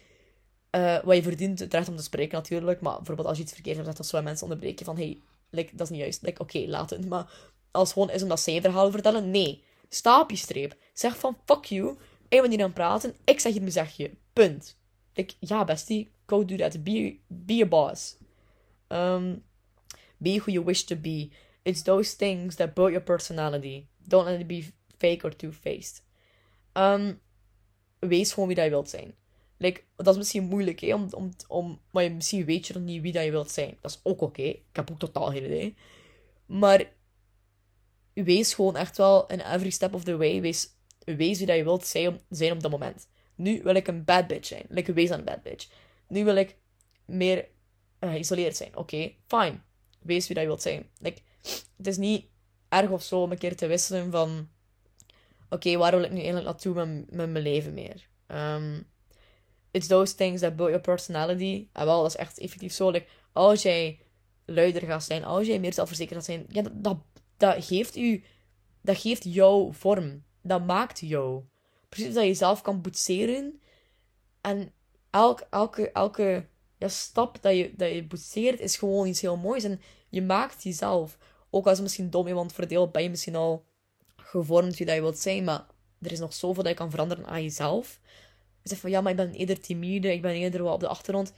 Uh, 0.76 1.04
wat 1.04 1.16
je 1.16 1.24
verdient 1.24 1.60
het 1.60 1.74
recht 1.74 1.88
om 1.88 1.96
te 1.96 2.04
spreken 2.04 2.38
natuurlijk. 2.38 2.82
Maar 2.82 2.96
bijvoorbeeld 2.96 3.28
als 3.28 3.38
je 3.38 3.44
iets 3.44 3.54
verkeerd 3.54 3.76
hebt 3.76 3.88
gezegd, 3.88 4.04
als 4.12 4.20
zo 4.20 4.22
mensen 4.22 4.44
onderbreken 4.44 4.86
van, 4.86 4.98
hey, 4.98 5.18
like, 5.50 5.76
dat 5.76 5.86
is 5.86 5.90
niet 5.90 6.02
juist. 6.02 6.22
Like, 6.22 6.42
oké, 6.42 6.60
laat 6.68 6.90
het. 6.90 7.10
Maar 7.10 7.32
als 7.72 7.94
gewoon 7.94 8.10
is 8.10 8.22
omdat 8.22 8.40
zij 8.40 8.62
verhaal 8.62 8.92
vertellen, 8.92 9.32
nee. 9.32 9.64
Sta 9.90 10.20
op 10.20 10.30
je 10.30 10.38
streep. 10.38 10.76
Zeg 10.94 11.18
van, 11.18 11.38
fuck 11.46 11.66
you. 11.66 11.98
Ik 12.28 12.42
ben 12.42 12.50
hier 12.50 12.60
aan 12.60 12.66
het 12.66 12.74
praten. 12.74 13.16
Ik 13.24 13.40
zeg 13.40 13.52
hier 13.52 13.62
mijn 13.62 13.74
zegje. 13.74 14.12
Punt. 14.34 14.78
Like, 15.14 15.34
ja, 15.40 15.64
bestie, 15.64 16.12
go 16.26 16.46
do 16.46 16.56
that. 16.56 16.84
Be, 16.84 17.20
be 17.28 17.62
a 17.64 17.66
boss. 17.66 18.18
Um, 18.90 19.44
be 20.18 20.38
who 20.38 20.52
you 20.52 20.66
wish 20.66 20.82
to 20.82 20.96
be. 20.96 21.30
It's 21.62 21.82
those 21.82 22.16
things 22.16 22.56
that 22.56 22.74
build 22.74 22.90
your 22.90 23.04
personality. 23.04 23.86
Don't 24.08 24.26
let 24.26 24.40
it 24.40 24.48
be 24.48 24.68
fake 24.98 25.26
or 25.26 25.36
two-faced. 25.36 26.04
Um, 26.74 27.22
wees 28.00 28.34
gewoon 28.34 28.48
wie 28.48 28.56
dat 28.56 28.66
je 28.66 28.72
wilt 28.72 28.90
zijn. 28.90 29.16
Like, 29.58 29.82
dat 29.96 30.08
is 30.08 30.18
misschien 30.18 30.44
moeilijk, 30.44 30.80
hè, 30.80 30.94
om, 30.94 31.08
om, 31.12 31.34
om, 31.48 31.82
maar 31.92 32.12
misschien 32.12 32.46
weet 32.46 32.68
je 32.68 32.74
nog 32.74 32.84
niet 32.84 33.02
wie 33.02 33.12
dat 33.12 33.24
je 33.24 33.32
wilt 33.32 33.52
zijn. 33.52 33.78
Dat 33.82 33.92
is 33.92 34.00
ook 34.04 34.22
oké. 34.22 34.42
Ik 34.42 34.66
heb 34.72 34.92
ook 34.92 35.00
totaal 35.00 35.32
geen 35.32 35.46
idee. 35.46 35.76
Maar 36.46 36.92
wees 38.14 38.54
gewoon 38.54 38.76
echt 38.76 38.98
wel 38.98 39.28
in 39.28 39.40
every 39.40 39.70
step 39.70 39.94
of 39.94 40.04
the 40.04 40.18
way. 40.18 40.42
Wees, 40.42 40.70
wees 41.06 41.38
wie 41.38 41.48
dat 41.48 41.56
je 41.56 41.64
wilt 41.64 41.86
zijn, 41.86 42.22
zijn 42.30 42.52
op 42.52 42.62
dat 42.62 42.72
moment. 42.72 43.08
Nu 43.36 43.62
wil 43.64 43.76
ik 43.76 43.88
een 43.88 44.04
bad 44.04 44.28
bitch 44.28 44.48
zijn. 44.48 44.66
Like, 44.70 44.94
wees 44.94 45.12
aan 45.12 45.20
een 45.20 45.26
bad 45.26 45.44
bitch. 45.44 45.70
Nu 46.08 46.24
wil 46.24 46.36
ik 46.36 46.58
meer 47.06 47.48
uh, 48.00 48.10
geïsoleerd 48.10 48.56
zijn. 48.56 48.78
Oké, 48.78 49.12
fine. 49.26 49.60
Wees 50.00 50.28
wie 50.28 50.36
dat 50.36 50.44
je 50.44 50.50
wilt 50.50 50.62
zijn. 50.62 50.90
Like, 51.00 51.22
het 51.78 51.88
is 51.88 51.98
niet 51.98 52.26
erg 52.74 52.90
of 52.90 53.04
zo 53.04 53.22
om 53.22 53.32
een 53.32 53.38
keer 53.38 53.56
te 53.56 53.68
wisselen 53.68 54.12
van... 54.12 54.50
Oké, 55.50 55.78
waar 55.78 55.92
wil 55.92 56.04
ik 56.04 56.10
nu 56.10 56.16
eigenlijk 56.16 56.46
naartoe 56.46 56.74
met, 56.74 57.12
met 57.12 57.30
mijn 57.30 57.44
leven 57.44 57.74
meer? 57.74 58.08
Um, 58.28 58.88
it's 59.72 59.88
those 59.88 60.16
things 60.16 60.42
that 60.42 60.56
build 60.56 60.70
your 60.70 60.82
personality. 60.82 61.68
En 61.74 61.86
wel, 61.86 62.02
dat 62.02 62.12
is 62.12 62.18
echt 62.18 62.40
effectief 62.40 62.74
zo. 62.74 62.94
Als 63.32 63.62
jij 63.62 64.00
luider 64.46 64.82
gaat 64.82 65.04
zijn, 65.04 65.24
als 65.24 65.48
jij 65.48 65.60
meer 65.60 65.74
zelfverzekerd 65.74 66.16
gaat 66.16 66.26
zijn, 66.26 66.46
ja, 66.48 66.62
dat, 66.62 66.84
dat, 66.84 66.98
dat 67.38 67.66
geeft 67.66 67.96
u, 67.96 68.24
dat 68.82 68.98
geeft 68.98 69.24
jou 69.24 69.74
vorm. 69.74 70.24
Dat 70.42 70.66
maakt 70.66 71.00
jou. 71.00 71.44
Precies 71.90 72.14
dat 72.14 72.24
je 72.24 72.30
jezelf 72.30 72.62
kan 72.62 72.82
boetseren. 72.82 73.62
En 74.42 74.72
elk, 75.10 75.48
elke, 75.50 75.92
elke 75.92 76.48
ja, 76.78 76.88
stap 76.88 77.42
dat 77.42 77.56
je, 77.56 77.74
dat 77.76 77.92
je 77.92 78.04
boetseert 78.04 78.60
is 78.60 78.78
gewoon 78.78 79.08
iets 79.08 79.22
heel 79.22 79.38
moois. 79.38 79.64
En 79.64 79.82
je 80.10 80.22
maakt 80.22 80.64
jezelf. 80.64 81.18
Ook 81.56 81.66
als 81.66 81.74
het 81.74 81.82
misschien 81.82 82.10
dom 82.10 82.28
iemand 82.28 82.54
voor 82.54 82.90
ben 82.92 83.04
je 83.04 83.10
misschien 83.10 83.36
al 83.36 83.66
gevormd 84.16 84.78
wie 84.78 84.86
dat 84.86 84.96
je 84.96 85.02
wilt 85.02 85.20
zijn. 85.20 85.44
Maar 85.44 85.66
er 86.02 86.12
is 86.12 86.20
nog 86.20 86.34
zoveel 86.34 86.64
dat 86.64 86.72
je 86.72 86.78
kan 86.78 86.90
veranderen 86.90 87.26
aan 87.26 87.44
jezelf. 87.44 88.00
Je 88.62 88.70
zegt 88.70 88.82
van 88.82 88.90
ja, 88.90 89.02
maar 89.02 89.12
ik 89.12 89.18
ben 89.18 89.32
eerder 89.32 89.60
timide, 89.60 90.14
ik 90.14 90.22
ben 90.22 90.32
eerder 90.32 90.64
wat 90.64 90.74
op 90.74 90.80
de 90.80 90.88
achtergrond. 90.88 91.34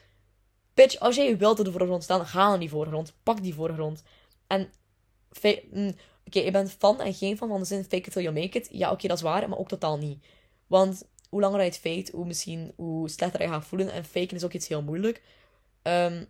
Bitch, 0.73 0.99
als 0.99 1.15
jij 1.15 1.37
wilt 1.37 1.59
op 1.59 1.65
de 1.65 1.71
voorgrond 1.71 2.03
staan, 2.03 2.25
ga 2.25 2.49
naar 2.49 2.59
die 2.59 2.69
voorgrond. 2.69 3.13
Pak 3.23 3.41
die 3.41 3.53
voorgrond. 3.53 4.03
En 4.47 4.69
mm, 5.71 5.95
oké, 6.25 6.39
ik 6.39 6.51
ben 6.51 6.69
fan 6.69 7.01
en 7.01 7.13
geen 7.13 7.37
fan 7.37 7.47
van 7.47 7.59
de 7.59 7.65
zin 7.65 7.83
fake 7.83 7.95
it 7.95 8.11
till 8.11 8.21
you 8.21 8.33
make 8.33 8.57
it. 8.57 8.67
Ja, 8.71 8.91
oké, 8.91 9.07
dat 9.07 9.17
is 9.17 9.23
waar, 9.23 9.49
maar 9.49 9.59
ook 9.59 9.67
totaal 9.67 9.97
niet. 9.97 10.25
Want 10.67 11.03
hoe 11.29 11.41
langer 11.41 11.59
je 11.59 11.65
het 11.65 11.77
feit, 11.77 12.11
hoe 12.11 12.25
misschien 12.25 12.73
hoe 12.75 13.09
slechter 13.09 13.41
je 13.41 13.47
gaat 13.47 13.65
voelen. 13.65 13.91
En 13.91 14.05
faken 14.05 14.35
is 14.35 14.43
ook 14.43 14.53
iets 14.53 14.67
heel 14.67 14.81
moeilijk. 14.81 15.21
Um, 15.83 16.27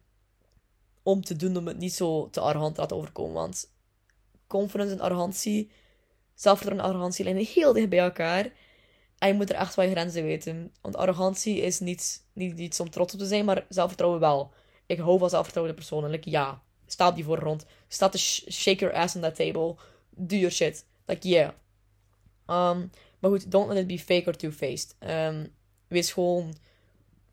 om 1.03 1.23
te 1.23 1.35
doen 1.35 1.57
om 1.57 1.67
het 1.67 1.77
niet 1.77 1.93
zo 1.93 2.29
te 2.29 2.39
arrogant 2.39 2.75
te 2.75 2.81
laten 2.81 2.97
overkomen. 2.97 3.33
Want 3.33 3.73
confidence 4.57 4.93
en 4.93 4.99
arrogantie, 4.99 5.71
zelfvertrouwen 6.33 6.85
en 6.85 6.91
arrogantie 6.91 7.25
liggen 7.25 7.53
heel 7.53 7.73
dicht 7.73 7.89
bij 7.89 7.99
elkaar. 7.99 8.51
En 9.17 9.27
je 9.27 9.33
moet 9.33 9.49
er 9.49 9.55
echt 9.55 9.75
wel 9.75 9.85
je 9.85 9.91
grenzen 9.91 10.23
weten. 10.23 10.71
Want 10.81 10.95
arrogantie 10.95 11.61
is 11.61 11.79
niet, 11.79 12.23
niet 12.33 12.59
iets 12.59 12.79
om 12.79 12.89
trots 12.89 13.13
op 13.13 13.19
te 13.19 13.25
zijn, 13.25 13.45
maar 13.45 13.65
zelfvertrouwen 13.69 14.19
wel. 14.19 14.53
Ik 14.85 14.99
hou 14.99 15.19
van 15.19 15.29
zelfvertrouwende 15.29 15.81
personen. 15.81 16.19
Ja, 16.21 16.61
sta 16.85 17.07
op 17.07 17.15
die 17.15 17.23
voorgrond. 17.23 17.65
Sta 17.87 18.09
te 18.09 18.17
shake 18.51 18.79
your 18.79 18.95
ass 18.95 19.15
on 19.15 19.21
that 19.21 19.35
table. 19.35 19.75
Do 20.09 20.35
your 20.35 20.51
shit. 20.51 20.85
Like, 21.05 21.27
yeah. 21.27 21.51
Um, 22.47 22.91
maar 23.19 23.31
goed, 23.31 23.51
don't 23.51 23.67
let 23.67 23.77
it 23.77 23.87
be 23.87 23.99
fake 23.99 24.27
or 24.27 24.35
two-faced. 24.35 24.95
Um, 24.99 25.53
wees 25.87 26.11
gewoon 26.11 26.55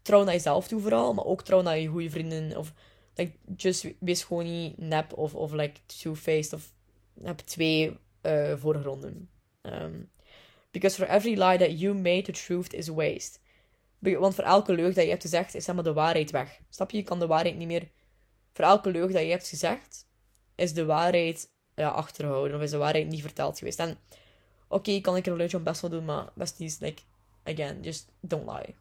trouw 0.02 0.24
naar 0.24 0.34
jezelf 0.34 0.68
toe 0.68 0.80
vooral, 0.80 1.14
maar 1.14 1.24
ook 1.24 1.42
trouw 1.42 1.62
naar 1.62 1.78
je 1.78 1.88
goede 1.88 2.10
vrienden. 2.10 2.56
Of 2.56 2.72
like, 3.14 3.32
just 3.56 3.86
wees 3.98 4.24
gewoon 4.24 4.44
niet 4.44 4.78
nep 4.78 5.12
of, 5.12 5.34
of 5.34 5.52
like 5.52 5.80
two-faced 5.86 6.52
of 6.52 6.72
heb 7.22 7.38
twee 7.38 7.98
uh, 8.22 8.56
voorgronden. 8.56 9.28
Um, 9.62 10.10
because 10.70 10.96
for 10.96 11.08
every 11.08 11.34
lie 11.34 11.58
that 11.58 11.80
you 11.80 11.94
made, 11.94 12.22
the 12.22 12.32
truth 12.32 12.72
is 12.72 12.88
waste. 12.88 13.38
Want 13.98 14.34
voor 14.34 14.44
elke 14.44 14.74
leugen 14.74 14.94
dat 14.94 15.04
je 15.04 15.10
hebt 15.10 15.22
gezegd, 15.22 15.54
is 15.54 15.66
helemaal 15.66 15.92
de 15.92 16.00
waarheid 16.00 16.30
weg. 16.30 16.60
Snap 16.68 16.90
je? 16.90 16.96
Je 16.96 17.02
kan 17.02 17.18
de 17.18 17.26
waarheid 17.26 17.56
niet 17.56 17.66
meer... 17.66 17.88
Voor 18.52 18.64
elke 18.64 18.90
leugen 18.90 19.12
dat 19.12 19.22
je 19.22 19.30
hebt 19.30 19.48
gezegd, 19.48 20.06
is 20.54 20.72
de 20.74 20.84
waarheid 20.84 21.50
ja, 21.74 21.88
achterhouden. 21.88 22.56
Of 22.56 22.62
is 22.62 22.70
de 22.70 22.76
waarheid 22.76 23.08
niet 23.08 23.20
verteld 23.20 23.58
geweest. 23.58 23.78
En 23.78 23.90
oké, 24.68 24.74
okay, 24.74 25.00
kan 25.00 25.16
ik 25.16 25.26
er 25.26 25.40
een 25.40 25.54
om 25.54 25.62
best 25.62 25.80
wel 25.80 25.90
doen, 25.90 26.04
maar 26.04 26.28
best 26.34 26.60
is 26.60 26.78
like, 26.78 27.02
again, 27.44 27.82
just 27.82 28.08
don't 28.20 28.50
lie. 28.50 28.74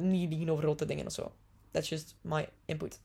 Niet 0.00 0.28
liegen 0.30 0.48
over 0.48 0.62
grote 0.62 0.84
dingen 0.84 1.06
of 1.06 1.12
zo. 1.12 1.32
That's 1.70 1.88
just 1.88 2.16
my 2.20 2.48
input. 2.64 3.00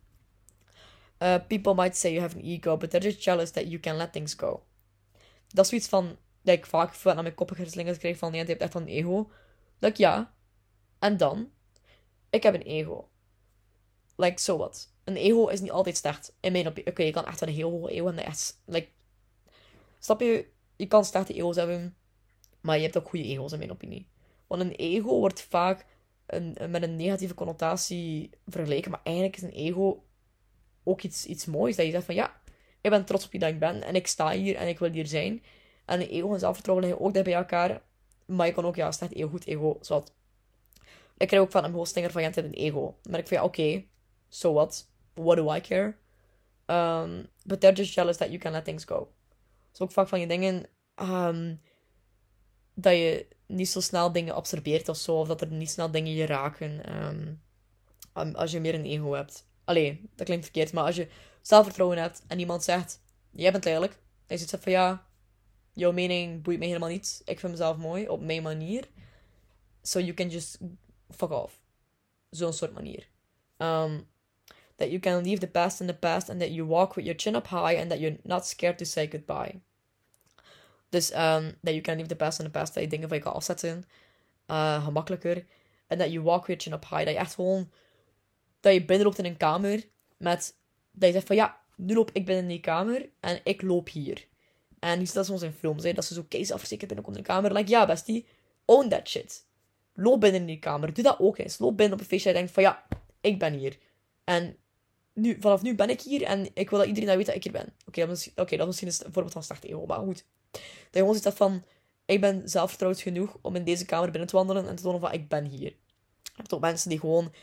Uh, 1.24 1.36
people 1.48 1.74
might 1.74 1.96
say 1.96 2.12
you 2.12 2.22
have 2.22 2.36
an 2.36 2.46
ego, 2.46 2.78
but 2.78 2.90
they're 2.90 3.10
just 3.10 3.24
jealous 3.24 3.52
that 3.52 3.66
you 3.66 3.80
can 3.80 3.96
let 3.96 4.12
things 4.12 4.36
go. 4.36 4.64
Dat 5.48 5.64
is 5.64 5.70
zoiets 5.70 5.88
van, 5.88 6.18
dat 6.42 6.58
ik 6.58 6.66
vaak 6.66 7.04
naar 7.04 7.22
mijn 7.22 7.34
koppige 7.34 7.70
slingers 7.70 7.98
krijg 7.98 8.18
van, 8.18 8.32
nee, 8.32 8.42
je 8.42 8.48
hebt 8.48 8.62
echt 8.62 8.74
een 8.74 8.88
ego. 8.88 9.32
Dat 9.80 9.90
ik, 9.90 9.98
ja. 9.98 10.34
En 11.00 11.18
dan? 11.18 11.52
Ik 12.30 12.44
heb 12.44 12.54
een 12.54 12.62
ego. 12.62 13.10
Like, 14.16 14.42
so 14.42 14.58
what? 14.58 14.94
Een 15.04 15.16
ego 15.16 15.48
is 15.48 15.60
niet 15.60 15.72
altijd 15.72 15.98
slecht. 15.98 16.36
In 16.40 16.52
mijn 16.52 16.68
opinie. 16.68 16.92
Oké, 16.92 17.04
je 17.04 17.12
kan 17.12 17.26
echt 17.26 17.42
een 17.42 17.50
heel 17.50 17.72
hoge 17.72 17.92
ego 17.92 18.06
hebben. 18.06 18.26
Like, 18.66 18.88
snap 20.00 20.20
je? 20.20 20.48
Je 20.76 20.88
kan 20.88 21.06
slechte 21.06 21.34
ego's 21.34 21.56
hebben. 21.56 21.96
Maar 22.62 22.76
je 22.76 22.84
hebt 22.84 22.98
ook 22.98 23.10
goede 23.10 23.26
ego's, 23.26 23.52
in 23.52 23.58
mijn 23.58 23.72
opinie. 23.72 24.08
Want 24.48 24.62
een 24.62 24.72
ego 24.72 25.20
wordt 25.20 25.42
vaak 25.42 25.86
met 26.68 26.84
een 26.84 26.96
negatieve 26.96 27.34
connotatie 27.34 28.30
vergeleken. 28.48 28.92
Maar 28.92 29.02
eigenlijk 29.04 29.36
is 29.36 29.44
een 29.44 29.50
ego 29.50 30.04
ook 30.84 31.02
iets, 31.02 31.26
iets 31.26 31.46
moois. 31.46 31.76
Dat 31.76 31.86
je 31.86 31.92
zegt 31.92 32.06
van, 32.06 32.16
ja, 32.16 32.42
ik 32.82 32.90
ben 32.90 33.06
trots 33.06 33.26
op 33.26 33.32
wie 33.32 33.40
dat 33.40 33.50
ik 33.50 33.60
ben. 33.60 33.84
En 33.84 33.96
ik 33.96 34.08
sta 34.08 34.32
hier 34.32 34.56
en 34.56 34.68
ik 34.68 34.80
wil 34.80 34.92
hier 34.92 35.08
zijn. 35.08 35.44
En 35.86 36.00
ego 36.00 36.34
en 36.34 36.40
zelfvertrouwen 36.40 36.88
liggen 36.88 37.06
ook 37.06 37.14
daar 37.14 37.24
bij 37.24 37.34
elkaar. 37.34 37.82
Maar 38.26 38.48
je 38.48 38.54
kan 38.54 38.66
ook, 38.66 38.76
ja, 38.76 38.92
slecht 38.92 39.14
ego, 39.14 39.30
goed 39.30 39.46
ego. 39.46 39.78
Zoals 39.82 40.06
ik 41.18 41.28
krijg 41.28 41.44
ook 41.44 41.52
van 41.52 41.64
een 41.64 41.74
hostinger 41.74 42.12
van, 42.12 42.22
je 42.22 42.30
hebt 42.30 42.46
een 42.46 42.54
ego. 42.54 42.98
Maar 43.10 43.20
ik 43.20 43.28
vind, 43.28 43.40
ja, 43.40 43.46
oké, 43.46 43.62
okay, 43.62 43.88
so 44.30 44.54
what? 44.54 44.88
What 45.14 45.38
do 45.38 45.54
I 45.54 45.62
care? 45.62 45.96
Um, 46.66 47.28
but 47.46 47.60
they're 47.60 47.76
just 47.76 47.94
jealous 47.94 48.18
that 48.18 48.28
you 48.28 48.40
can 48.40 48.52
let 48.52 48.66
things 48.66 48.86
go. 48.86 49.12
Dus 49.72 49.82
ook 49.82 49.92
vaak 49.92 50.08
van 50.08 50.20
je 50.20 50.28
dingen... 50.28 50.66
Um, 51.02 51.62
dat 52.76 52.94
je 52.94 53.28
niet 53.48 53.70
zo 53.70 53.80
snel 53.80 54.12
dingen 54.12 54.36
absorbeert 54.36 54.90
of 54.90 54.98
zo. 54.98 55.20
Of 55.20 55.28
dat 55.28 55.42
er 55.42 55.48
niet 55.48 55.70
snel 55.70 55.92
dingen 55.92 56.14
je 56.14 56.26
raken. 56.26 56.96
Um, 57.06 57.42
als 58.36 58.52
je 58.52 58.60
meer 58.60 58.74
een 58.74 58.86
ego 58.86 59.12
hebt. 59.12 59.48
Allee, 59.64 60.10
dat 60.16 60.26
klinkt 60.26 60.44
verkeerd. 60.44 60.74
Maar 60.74 60.84
als 60.84 60.96
je 60.96 61.08
zelfvertrouwen 61.42 61.98
hebt 61.98 62.24
en 62.28 62.40
iemand 62.40 62.64
zegt... 62.64 63.02
Jij 63.32 63.52
bent 63.52 63.66
lelijk. 63.66 64.00
Je 64.28 64.38
zegt 64.38 64.64
van 64.64 64.72
ja... 64.72 65.06
Jouw 65.76 65.92
mening 65.92 66.44
boeit 66.44 66.60
me 66.60 66.66
helemaal 66.66 66.90
niet. 66.90 67.22
Ik 67.26 67.40
vind 67.40 67.52
mezelf 67.52 67.78
mooi 67.78 68.08
op 68.08 68.22
mijn 68.22 68.44
manier. 68.44 68.88
So 69.82 70.00
you 70.00 70.14
can 70.14 70.30
just 70.30 70.58
fuck 71.10 71.32
off. 71.32 71.60
Zo'n 72.30 72.54
soort 72.54 72.74
manier. 72.74 73.08
Um, 73.58 74.08
that 74.76 74.90
you 74.90 75.00
can 75.00 75.24
leave 75.24 75.40
the 75.40 75.48
past 75.48 75.80
in 75.80 75.88
the 75.88 75.94
past 75.94 76.30
and 76.30 76.40
that 76.40 76.50
you 76.50 76.68
walk 76.68 76.94
with 76.94 77.06
your 77.06 77.20
chin 77.20 77.36
up 77.36 77.48
high 77.48 77.80
and 77.80 77.90
that 77.90 78.00
you're 78.00 78.18
not 78.24 78.48
scared 78.48 78.78
to 78.78 78.86
say 78.86 79.08
goodbye. 79.08 79.62
Dus 80.90 81.12
um, 81.12 81.56
that 81.64 81.74
you 81.74 81.82
can 81.82 81.96
leave 81.96 82.08
the 82.08 82.16
past 82.16 82.40
in 82.40 82.46
the 82.46 82.52
past, 82.52 82.74
dat 82.74 82.84
je 82.84 82.90
dingen 82.90 83.08
van 83.08 83.18
je 83.18 83.24
kan 83.24 83.34
afzetten. 83.34 83.84
Uh, 84.48 84.84
gemakkelijker. 84.84 85.46
En 85.88 85.98
dat 85.98 86.12
you 86.12 86.24
walk 86.24 86.46
with 86.46 86.48
your 86.48 86.62
chin 86.62 86.74
up 86.74 86.90
high. 86.90 87.06
Dat 87.06 87.14
je 87.14 87.20
echt 87.20 87.34
gewoon... 87.34 87.72
Dat 88.64 88.74
je 88.74 88.86
binnenloopt 88.86 89.18
in 89.18 89.26
een 89.26 89.38
kamer 89.38 89.84
met... 90.18 90.56
Dat 90.92 91.08
je 91.08 91.14
zegt 91.14 91.28
van 91.28 91.36
ja, 91.36 91.62
nu 91.76 91.94
loop 91.94 92.12
ik 92.14 92.26
binnen 92.26 92.44
in 92.44 92.50
die 92.50 92.60
kamer 92.60 93.10
en 93.20 93.40
ik 93.44 93.62
loop 93.62 93.90
hier. 93.90 94.28
En 94.80 95.00
die 95.00 95.14
dat 95.14 95.26
soms 95.26 95.42
in 95.42 95.52
films, 95.52 95.84
hè, 95.84 95.94
dat 95.94 96.06
ze 96.06 96.14
zo 96.14 96.26
keizerafverzekerd 96.28 96.88
binnenkomt 96.88 97.18
in 97.18 97.24
de 97.24 97.30
kamer. 97.30 97.54
Like, 97.54 97.70
ja, 97.70 97.86
bestie, 97.86 98.26
own 98.66 98.90
that 98.90 99.10
shit. 99.10 99.46
Loop 99.94 100.22
binnen 100.22 100.42
in 100.42 100.48
die 100.48 100.60
kamer. 100.60 100.94
Doe 100.94 101.04
dat 101.04 101.20
ook 101.20 101.38
eens. 101.38 101.58
Loop 101.60 101.78
binnen 101.78 101.96
op 101.96 102.00
een 102.00 102.10
feestje 102.10 102.30
en 102.30 102.36
denk 102.36 102.50
van 102.50 102.64
ja, 102.64 102.84
ik 103.22 103.40
ben 103.40 103.54
hier. 103.54 103.78
En 104.24 104.58
nu, 105.14 105.38
vanaf 105.40 105.62
nu 105.62 105.76
ben 105.76 105.90
ik 105.90 106.02
hier 106.02 106.24
en 106.24 106.50
ik 106.54 106.70
wil 106.70 106.80
dat 106.80 106.88
iedereen 106.88 107.08
dat 107.08 107.18
weet 107.18 107.26
dat 107.26 107.36
ik 107.36 107.44
hier 107.44 107.52
ben. 107.52 107.74
Oké, 107.88 108.02
okay, 108.02 108.06
dat, 108.06 108.32
okay, 108.36 108.58
dat 108.58 108.68
is 108.68 108.82
misschien 108.82 109.06
een 109.08 109.14
voorbeeld 109.14 109.34
van 109.34 109.44
slecht 109.44 109.64
ego, 109.64 109.86
maar 109.86 110.00
goed. 110.00 110.26
Dat 110.52 110.62
je 110.92 111.00
gewoon 111.00 111.14
ziet 111.14 111.24
dat 111.24 111.36
van, 111.36 111.64
ik 112.06 112.22
ben 112.22 112.50
zelfvertrouwd 112.50 113.02
genoeg 113.02 113.38
om 113.42 113.56
in 113.56 113.64
deze 113.64 113.86
kamer 113.86 114.12
binnen 114.12 114.30
te 114.30 114.36
wandelen 114.36 114.68
en 114.68 114.76
te 114.76 114.84
tonen 114.84 115.00
van, 115.00 115.12
ik 115.12 115.28
ben 115.28 115.46
hier. 115.46 115.76
Je 116.22 116.44
hebt 116.48 116.60
mensen 116.60 116.90
die 116.90 117.00
gewoon 117.00 117.34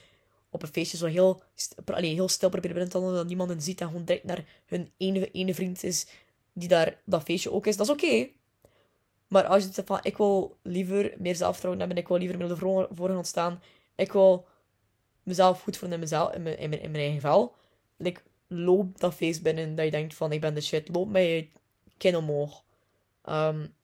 op 0.50 0.62
een 0.62 0.68
feestje 0.68 0.96
zo 0.96 1.06
heel, 1.06 1.42
allee, 1.84 2.14
heel 2.14 2.28
stil 2.28 2.48
proberen 2.48 2.76
binnen 2.76 2.92
te 2.92 3.14
dat 3.14 3.26
niemand 3.26 3.50
hen 3.50 3.62
ziet 3.62 3.80
en 3.80 3.86
gewoon 3.86 4.04
direct 4.04 4.24
naar 4.24 4.44
hun 4.66 4.92
ene, 4.96 5.30
ene 5.30 5.54
vriend 5.54 5.82
is 5.82 6.06
die 6.52 6.68
daar 6.68 7.00
dat 7.04 7.22
feestje 7.22 7.52
ook 7.52 7.66
is. 7.66 7.76
Dat 7.76 7.86
is 7.86 7.92
oké. 7.92 8.28
Maar 9.28 9.46
als 9.46 9.64
je 9.64 9.72
zegt 9.72 9.86
van, 9.86 9.98
ik 10.02 10.16
wil 10.16 10.56
liever 10.62 11.14
meer 11.18 11.36
zelfvertrouwen 11.36 11.80
hebben, 11.80 11.98
ik 11.98 12.08
wil 12.08 12.18
liever 12.18 12.38
met 12.38 12.48
de 12.48 12.56
voorgrond 12.56 13.26
staan, 13.26 13.62
ik 13.94 14.12
wil 14.12 14.46
mezelf 15.22 15.62
goed 15.62 15.76
voelen 15.76 15.96
in, 15.96 16.02
mezelf, 16.02 16.34
in, 16.34 16.42
mijn, 16.42 16.58
in, 16.58 16.68
mijn, 16.70 16.82
in 16.82 16.90
mijn 16.90 17.02
eigen 17.02 17.20
vel, 17.20 17.54
like, 17.96 18.20
loop 18.46 19.00
dat 19.00 19.14
feest 19.14 19.42
binnen 19.42 19.74
dat 19.74 19.84
je 19.84 19.90
denkt 19.90 20.14
van, 20.14 20.32
ik 20.32 20.40
ben 20.40 20.54
de 20.54 20.60
shit, 20.60 20.88
loop 20.88 21.08
met 21.08 21.22
je 21.22 21.48
kin 21.96 22.16
omhoog. 22.16 22.64
Um, 23.28 23.74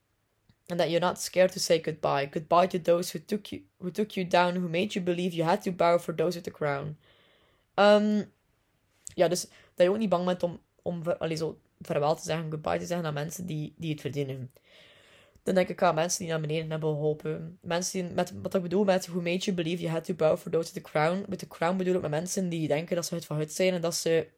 and 0.69 0.81
that 0.81 0.91
you're 0.91 1.07
not 1.07 1.21
scared 1.21 1.53
to 1.53 1.59
say 1.59 1.81
goodbye. 1.81 2.27
Goodbye 2.27 2.67
to 2.67 2.79
those 2.83 3.13
who 3.13 3.25
took 3.25 3.53
you, 3.53 3.63
who 3.79 3.91
took 3.91 4.17
you 4.17 4.25
down, 4.25 4.57
who 4.57 4.69
made 4.69 4.95
you 4.95 5.05
believe 5.05 5.35
you 5.35 5.45
had 5.45 5.63
to 5.63 5.73
bow 5.73 5.99
for 5.99 6.15
those 6.15 6.35
with 6.35 6.45
the 6.45 6.51
crown. 6.51 6.97
Um, 7.77 8.33
ja, 9.15 9.29
dus 9.29 9.49
dat 9.75 9.87
je 9.87 9.91
ook 9.91 9.99
niet 9.99 10.09
bang 10.09 10.25
bent 10.25 10.43
om, 10.43 10.61
om 10.83 11.03
allee, 11.19 11.37
zo 11.37 11.59
te 11.83 12.21
zeggen, 12.23 12.51
goodbye 12.51 12.79
te 12.79 12.87
zeggen 12.87 13.07
aan 13.07 13.15
mensen 13.15 13.47
die, 13.47 13.75
die 13.77 13.91
het 13.91 14.01
verdienen. 14.01 14.53
Dan 15.43 15.55
denk 15.55 15.69
ik 15.69 15.83
aan 15.83 15.95
mensen 15.95 16.19
die 16.19 16.29
naar 16.29 16.41
beneden 16.41 16.71
hebben 16.71 16.89
geholpen. 16.89 17.59
Mensen 17.61 18.07
die, 18.07 18.15
met, 18.15 18.33
wat 18.43 18.55
ik 18.55 18.63
bedoel 18.63 18.85
met 18.85 19.07
Who 19.07 19.21
made 19.21 19.39
you 19.39 19.57
believe 19.57 19.83
you 19.83 19.93
had 19.93 20.05
to 20.05 20.15
bow 20.15 20.39
for 20.39 20.51
those 20.51 20.73
with 20.73 20.85
the 20.85 20.91
crown. 20.91 21.25
Met 21.29 21.41
de 21.41 21.49
crown 21.49 21.77
bedoel 21.77 21.95
ik 21.95 22.01
met 22.01 22.11
mensen 22.11 22.49
die 22.49 22.69
denken 22.69 22.97
dat 22.97 23.07
ze 23.07 23.15
het 23.15 23.25
van 23.25 23.49
zijn 23.49 23.75
en 23.75 23.81
dat 23.81 23.95
ze 23.95 24.29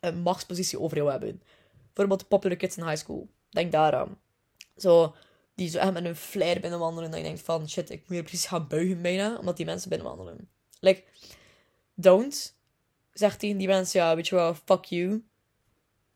een 0.00 0.18
machtspositie 0.18 0.80
over 0.80 0.96
jou 0.96 1.10
hebben. 1.10 1.42
Bijvoorbeeld 1.86 2.28
popular 2.28 2.56
kids 2.56 2.76
in 2.76 2.84
high 2.84 2.96
school. 2.96 3.28
Denk 3.50 3.72
daaraan. 3.72 4.18
Zo, 4.76 5.14
die 5.58 5.68
zo 5.68 5.78
echt 5.78 5.92
met 5.92 6.04
een 6.04 6.16
flair 6.16 6.60
binnenwandelen. 6.60 7.10
Dat 7.10 7.18
je 7.18 7.24
denkt 7.24 7.42
van, 7.42 7.68
shit, 7.68 7.90
ik 7.90 8.00
moet 8.00 8.08
hier 8.08 8.22
precies 8.22 8.46
gaan 8.46 8.68
buigen 8.68 9.02
bijna. 9.02 9.36
Omdat 9.38 9.56
die 9.56 9.66
mensen 9.66 9.88
binnenwandelen. 9.88 10.48
Like, 10.80 11.04
don't. 11.94 12.56
Zeg 13.12 13.36
tegen 13.36 13.56
die 13.56 13.66
mensen, 13.66 14.00
ja, 14.00 14.14
weet 14.14 14.28
je 14.28 14.34
wel, 14.34 14.54
fuck 14.54 14.84
you. 14.84 15.24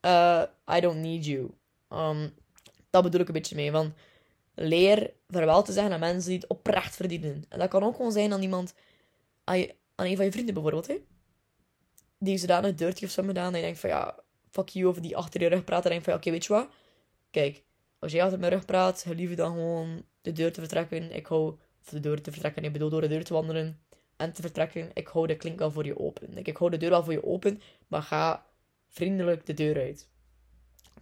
Uh, 0.00 0.42
I 0.76 0.80
don't 0.80 1.00
need 1.00 1.24
you. 1.24 1.50
Um, 1.90 2.34
dat 2.90 3.02
bedoel 3.02 3.20
ik 3.20 3.26
een 3.26 3.34
beetje 3.34 3.56
mee. 3.56 3.72
Want 3.72 3.94
leer 4.54 5.12
vaarwel 5.28 5.62
te 5.62 5.72
zeggen 5.72 5.92
aan 5.92 6.00
mensen 6.00 6.30
die 6.30 6.38
het 6.38 6.48
oprecht 6.48 6.96
verdienen. 6.96 7.44
En 7.48 7.58
dat 7.58 7.68
kan 7.68 7.82
ook 7.82 7.96
gewoon 7.96 8.12
zijn 8.12 8.32
aan 8.32 8.42
iemand, 8.42 8.74
aan, 9.44 9.66
een 9.96 10.16
van 10.16 10.24
je 10.24 10.32
vrienden 10.32 10.54
bijvoorbeeld, 10.54 10.86
hè? 10.86 10.96
die 12.18 12.38
zodanig 12.38 12.74
dirty 12.74 13.04
of 13.04 13.10
zo 13.10 13.22
gedaan, 13.22 13.52
en 13.52 13.58
je 13.58 13.64
denkt 13.64 13.80
van 13.80 13.90
ja, 13.90 14.18
fuck 14.50 14.68
you, 14.68 14.88
of 14.88 14.98
die 14.98 15.16
achter 15.16 15.40
je 15.40 15.48
rug 15.48 15.64
praat, 15.64 15.84
en 15.84 15.90
denk 15.90 16.04
van 16.04 16.12
ja, 16.12 16.18
oké, 16.18 16.30
weet 16.30 16.44
je 16.44 16.52
wat? 16.52 16.68
Kijk, 17.30 17.62
als 18.02 18.12
jij 18.12 18.22
achter 18.22 18.38
mijn 18.38 18.52
rug 18.52 18.64
praat, 18.64 19.04
liever 19.08 19.36
dan 19.36 19.52
gewoon 19.52 20.04
de 20.22 20.32
deur 20.32 20.52
te 20.52 20.60
vertrekken. 20.60 21.12
Ik 21.12 21.26
hou, 21.26 21.54
de 21.90 22.00
deur 22.00 22.22
te 22.22 22.30
vertrekken, 22.30 22.64
ik 22.64 22.72
bedoel 22.72 22.90
door 22.90 23.00
de 23.00 23.08
deur 23.08 23.24
te 23.24 23.32
wandelen 23.32 23.80
en 24.16 24.32
te 24.32 24.42
vertrekken. 24.42 24.90
Ik 24.94 25.08
hou 25.08 25.26
de 25.26 25.36
klink 25.36 25.58
wel 25.58 25.70
voor 25.70 25.84
je 25.84 25.98
open. 25.98 26.38
Ik, 26.38 26.48
ik 26.48 26.56
hou 26.56 26.70
de 26.70 26.76
deur 26.76 26.90
wel 26.90 27.04
voor 27.04 27.12
je 27.12 27.24
open, 27.24 27.62
maar 27.86 28.02
ga 28.02 28.46
vriendelijk 28.88 29.46
de 29.46 29.54
deur 29.54 29.76
uit. 29.80 30.08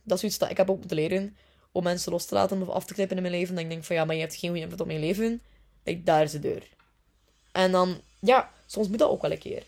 Dat 0.03 0.19
is 0.19 0.25
iets 0.25 0.39
dat 0.39 0.51
ik 0.51 0.57
heb 0.57 0.71
ook 0.71 0.79
moeten 0.79 0.97
leren 0.97 1.37
om 1.73 1.83
mensen 1.83 2.13
los 2.13 2.27
te 2.27 2.35
laten 2.35 2.63
of 2.63 2.69
af 2.69 2.85
te 2.85 2.95
knippen 2.95 3.17
in 3.17 3.23
mijn 3.23 3.35
leven. 3.35 3.55
Dan 3.55 3.65
ik 3.65 3.71
denk 3.71 3.85
van 3.85 3.97
ja, 3.97 4.05
maar 4.05 4.15
je 4.15 4.21
hebt 4.21 4.35
geen 4.35 4.51
goede 4.51 4.65
invloed 4.65 4.81
op 4.81 4.87
mijn 4.87 5.01
leven. 5.01 5.43
Ik, 5.83 6.07
daar 6.07 6.23
is 6.23 6.33
de 6.33 6.39
deur. 6.39 6.69
En 7.53 7.73
dan, 7.73 8.01
ja, 8.21 8.53
soms 8.67 8.89
moet 8.89 8.99
dat 8.99 9.11
ook 9.11 9.23
wel 9.23 9.33
een 9.33 9.39
keer. 9.39 9.63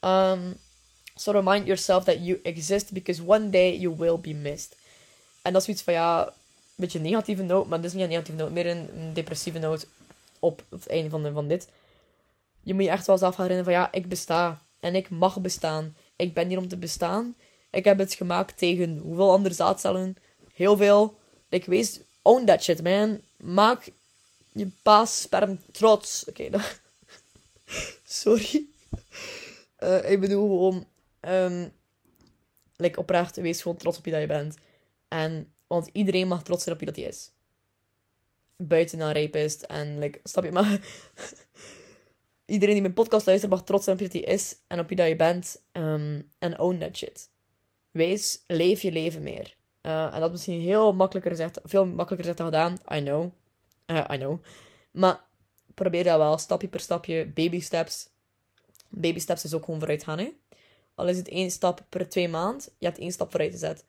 Um, 0.00 0.56
so 1.14 1.32
remind 1.32 1.66
yourself 1.66 2.04
that 2.04 2.26
you 2.26 2.40
exist 2.42 2.92
because 2.92 3.24
one 3.24 3.50
day 3.50 3.78
you 3.78 3.96
will 3.96 4.18
be 4.18 4.34
missed. 4.34 4.76
En 5.42 5.52
dat 5.52 5.62
is 5.62 5.68
iets 5.68 5.82
van 5.82 5.92
ja, 5.92 6.34
beetje 6.76 6.98
een 6.98 7.04
negatieve 7.04 7.42
noot, 7.42 7.66
maar 7.66 7.84
is 7.84 7.92
niet 7.92 8.02
een 8.02 8.08
negatieve 8.08 8.40
noot, 8.40 8.50
meer 8.50 8.66
een, 8.66 9.10
depressieve 9.12 9.58
noot 9.58 9.86
op 10.38 10.62
het 10.68 10.86
einde 10.86 11.10
van, 11.10 11.22
de, 11.22 11.32
van 11.32 11.48
dit. 11.48 11.68
Je 12.62 12.74
moet 12.74 12.84
je 12.84 12.90
echt 12.90 13.06
wel 13.06 13.18
zelf 13.18 13.36
herinneren 13.36 13.64
van 13.64 13.72
ja, 13.72 13.92
ik 13.92 14.08
besta 14.08 14.62
en 14.80 14.94
ik 14.94 15.10
mag 15.10 15.40
bestaan. 15.40 15.96
Ik 16.16 16.34
ben 16.34 16.48
hier 16.48 16.58
om 16.58 16.68
te 16.68 16.76
bestaan. 16.76 17.34
Ik 17.70 17.84
heb 17.84 17.98
het 17.98 18.14
gemaakt 18.14 18.58
tegen 18.58 18.98
hoeveel 18.98 19.30
andere 19.30 19.54
zaadcellen? 19.54 20.16
Heel 20.54 20.76
veel. 20.76 21.18
Ik 21.48 21.64
wees, 21.64 22.00
own 22.22 22.44
that 22.44 22.62
shit, 22.62 22.82
man. 22.82 23.20
Maak 23.36 23.90
je 24.52 24.68
paas 24.82 25.20
sperm 25.20 25.60
trots. 25.72 26.24
Oké, 26.28 26.50
sorry. 28.04 28.64
Uh, 29.78 30.10
ik 30.10 30.20
bedoel 30.20 30.48
gewoon, 30.48 30.86
um, 31.20 31.72
like 32.76 32.98
oprecht, 32.98 33.36
wees 33.36 33.62
gewoon 33.62 33.76
trots 33.76 33.98
op 33.98 34.04
je 34.04 34.10
dat 34.10 34.20
je 34.20 34.26
bent. 34.26 34.56
En, 35.08 35.53
want 35.74 35.90
iedereen 35.92 36.28
mag 36.28 36.42
trots 36.42 36.62
zijn 36.62 36.74
op 36.74 36.80
je 36.80 36.86
dat 36.86 36.96
hij 36.96 37.04
is. 37.04 37.32
Buiten 38.56 39.00
een 39.00 39.12
rapist 39.12 39.62
en, 39.62 39.98
like, 39.98 40.20
snap 40.22 40.44
je, 40.44 40.52
maar... 40.52 40.80
iedereen 42.46 42.74
die 42.74 42.82
mijn 42.82 42.94
podcast 42.94 43.26
luistert 43.26 43.52
mag 43.52 43.64
trots 43.64 43.84
zijn 43.84 43.96
op 43.96 44.02
je 44.02 44.08
dat 44.08 44.22
hij 44.22 44.34
is 44.34 44.56
en 44.66 44.78
op 44.78 44.90
je 44.90 44.96
dat 44.96 45.08
je 45.08 45.16
bent. 45.16 45.62
Um, 45.72 46.30
en 46.38 46.58
own 46.58 46.78
that 46.78 46.96
shit. 46.96 47.30
Wees, 47.90 48.44
leef 48.46 48.82
je 48.82 48.92
leven 48.92 49.22
meer. 49.22 49.56
Uh, 49.82 50.14
en 50.14 50.20
dat 50.20 50.22
is 50.22 50.30
misschien 50.30 50.60
heel 50.60 50.92
makkelijker 50.92 51.30
gezegd, 51.30 51.60
veel 51.64 51.86
makkelijker 51.86 52.18
gezegd 52.18 52.38
dan 52.38 52.46
gedaan. 52.46 52.98
I 52.98 53.04
know. 53.04 53.32
Uh, 53.86 54.04
I 54.12 54.16
know. 54.16 54.42
Maar 54.90 55.24
probeer 55.74 56.04
dat 56.04 56.18
wel, 56.18 56.38
stapje 56.38 56.68
per 56.68 56.80
stapje, 56.80 57.26
baby 57.26 57.60
steps. 57.60 58.08
Baby 58.88 59.18
steps 59.18 59.44
is 59.44 59.54
ook 59.54 59.64
gewoon 59.64 59.80
vooruit 59.80 60.04
gaan, 60.04 60.18
hè. 60.18 60.32
Al 60.94 61.08
is 61.08 61.16
het 61.16 61.28
één 61.28 61.50
stap 61.50 61.84
per 61.88 62.08
twee 62.08 62.28
maand, 62.28 62.74
je 62.78 62.86
hebt 62.86 62.98
één 62.98 63.12
stap 63.12 63.30
vooruit 63.30 63.52
gezet. 63.52 63.84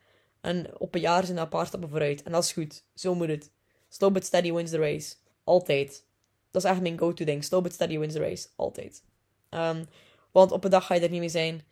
En 0.46 0.78
op 0.78 0.94
een 0.94 1.00
jaar 1.00 1.24
zijn 1.24 1.36
er 1.36 1.42
een 1.42 1.48
paar 1.48 1.66
stappen 1.66 1.88
vooruit. 1.88 2.22
En 2.22 2.32
dat 2.32 2.44
is 2.44 2.52
goed. 2.52 2.84
Zo 2.94 3.14
moet 3.14 3.28
het. 3.28 3.50
Slow 3.88 4.12
but 4.12 4.24
steady 4.24 4.52
wins 4.52 4.70
the 4.70 4.78
race. 4.78 5.14
Altijd. 5.44 6.04
Dat 6.50 6.64
is 6.64 6.70
echt 6.70 6.80
mijn 6.80 6.98
go-to 6.98 7.24
ding. 7.24 7.44
Slow 7.44 7.62
but 7.62 7.72
steady 7.72 7.98
wins 7.98 8.12
the 8.12 8.20
race. 8.20 8.48
Altijd. 8.56 9.02
Um, 9.50 9.86
want 10.30 10.52
op 10.52 10.64
een 10.64 10.70
dag 10.70 10.86
ga 10.86 10.94
je 10.94 11.00
er 11.00 11.10
niet 11.10 11.20
mee 11.20 11.28
zijn. 11.28 11.64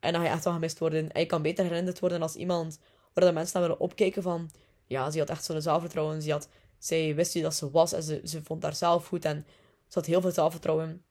En 0.00 0.12
dan 0.12 0.20
ga 0.20 0.26
je 0.26 0.32
echt 0.34 0.44
wel 0.44 0.52
gemist 0.52 0.78
worden. 0.78 1.12
En 1.12 1.20
je 1.20 1.26
kan 1.26 1.42
beter 1.42 1.64
herinnerd 1.64 2.00
worden 2.00 2.22
als 2.22 2.34
iemand 2.34 2.78
waar 3.12 3.24
de 3.24 3.32
mensen 3.32 3.60
naar 3.60 3.68
willen 3.68 3.84
opkijken 3.84 4.22
van... 4.22 4.50
Ja, 4.86 5.10
ze 5.10 5.18
had 5.18 5.30
echt 5.30 5.44
zo'n 5.44 5.62
zelfvertrouwen. 5.62 6.22
Ze 6.22 6.30
had, 6.30 6.48
zij 6.78 7.14
wist 7.14 7.32
wie 7.32 7.42
dat 7.42 7.54
ze 7.54 7.70
was 7.70 7.92
en 7.92 8.02
ze, 8.02 8.20
ze 8.24 8.42
vond 8.42 8.62
haar 8.62 8.74
zelf 8.74 9.06
goed. 9.06 9.24
En 9.24 9.46
ze 9.88 9.98
had 9.98 10.06
heel 10.06 10.20
veel 10.20 10.30
zelfvertrouwen. 10.30 11.04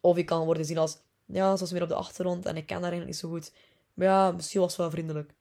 Of 0.00 0.16
je 0.16 0.24
kan 0.24 0.44
worden 0.44 0.62
gezien 0.62 0.78
als 0.78 0.98
ja, 1.26 1.54
ze 1.54 1.60
was 1.60 1.70
weer 1.70 1.82
op 1.82 1.88
de 1.88 1.94
achtergrond 1.94 2.46
en 2.46 2.56
ik 2.56 2.66
ken 2.66 2.82
haar 2.82 2.92
eigenlijk 2.92 3.10
niet 3.10 3.20
zo 3.20 3.28
goed. 3.28 3.52
Maar 3.94 4.06
ja, 4.06 4.30
misschien 4.32 4.60
was 4.60 4.74
ze 4.74 4.80
wel 4.80 4.90
vriendelijk. 4.90 5.34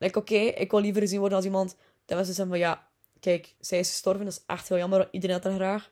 Like, 0.00 0.18
oké, 0.18 0.34
ik 0.34 0.70
wil 0.70 0.80
liever 0.80 1.00
gezien 1.00 1.18
worden 1.18 1.36
als 1.36 1.46
iemand 1.46 1.76
dat 2.04 2.16
mensen 2.16 2.34
zeggen 2.34 2.48
van 2.48 2.58
ja, 2.58 2.88
kijk, 3.20 3.54
zij 3.58 3.78
is 3.78 3.90
gestorven, 3.90 4.24
dat 4.24 4.34
is 4.34 4.42
echt 4.46 4.68
heel 4.68 4.78
jammer, 4.78 5.08
iedereen 5.10 5.36
had 5.36 5.44
haar 5.44 5.54
graag. 5.54 5.90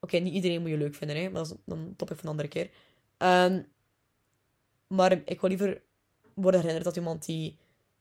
Oké, 0.00 0.16
niet 0.16 0.34
iedereen 0.34 0.60
moet 0.60 0.70
je 0.70 0.76
leuk 0.76 0.94
vinden, 0.94 1.16
hè, 1.16 1.22
maar 1.22 1.42
dat 1.42 1.46
is 1.46 1.56
een 1.66 1.96
topic 1.96 2.16
van 2.16 2.24
een 2.24 2.30
andere 2.30 2.48
keer. 2.48 2.70
Um, 3.18 3.66
maar 4.86 5.12
ik 5.12 5.40
wil 5.40 5.48
liever 5.48 5.82
worden 6.34 6.60
herinnerd 6.60 6.84
dat 6.84 6.96
iemand 6.96 7.24
die, 7.24 7.56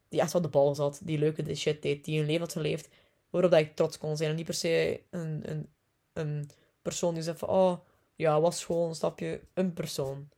die 0.09 0.19
echt 0.19 0.33
wel 0.33 0.41
de 0.41 0.47
bal 0.47 0.75
zat, 0.75 0.99
die 1.03 1.17
leuke 1.17 1.43
de 1.43 1.55
shit 1.55 1.81
deed, 1.81 2.05
die 2.05 2.19
een 2.19 2.25
leven 2.25 2.41
had 2.41 2.51
geleefd, 2.51 2.89
waarop 3.29 3.51
dat 3.51 3.59
ik 3.59 3.75
trots 3.75 3.97
kon 3.97 4.17
zijn. 4.17 4.29
En 4.29 4.35
niet 4.35 4.45
per 4.45 4.53
se 4.53 5.01
een, 5.09 5.67
een, 6.13 6.49
persoon 6.81 7.13
die 7.13 7.23
zegt 7.23 7.39
van, 7.39 7.49
oh, 7.49 7.79
ja, 8.15 8.41
was 8.41 8.65
gewoon 8.65 8.89
een 8.89 8.95
stapje 8.95 9.41
een 9.53 9.73
persoon. 9.73 10.29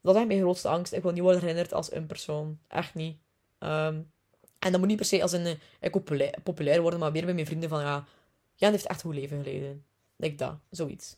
Dat 0.00 0.16
is 0.16 0.26
mijn 0.26 0.40
grootste 0.40 0.68
angst. 0.68 0.92
Ik 0.92 1.02
wil 1.02 1.12
niet 1.12 1.22
worden 1.22 1.40
herinnerd 1.40 1.72
als 1.72 1.92
een 1.92 2.06
persoon. 2.06 2.58
Echt 2.68 2.94
niet. 2.94 3.18
Um, 3.58 4.10
en 4.58 4.70
dat 4.70 4.80
moet 4.80 4.88
niet 4.88 4.96
per 4.96 5.06
se 5.06 5.22
als 5.22 5.32
een... 5.32 5.46
Ik 5.80 5.94
eh, 5.94 6.32
populair, 6.42 6.80
worden, 6.80 7.00
maar 7.00 7.12
weer 7.12 7.24
bij 7.24 7.34
mijn 7.34 7.46
vrienden 7.46 7.68
van... 7.68 7.80
Ja, 7.80 8.06
Jan 8.54 8.70
heeft 8.70 8.86
echt 8.86 9.02
een 9.02 9.10
goed 9.10 9.20
leven 9.20 9.42
geleden. 9.42 9.84
Denk 10.16 10.38
dat. 10.38 10.58
Zoiets. 10.70 11.16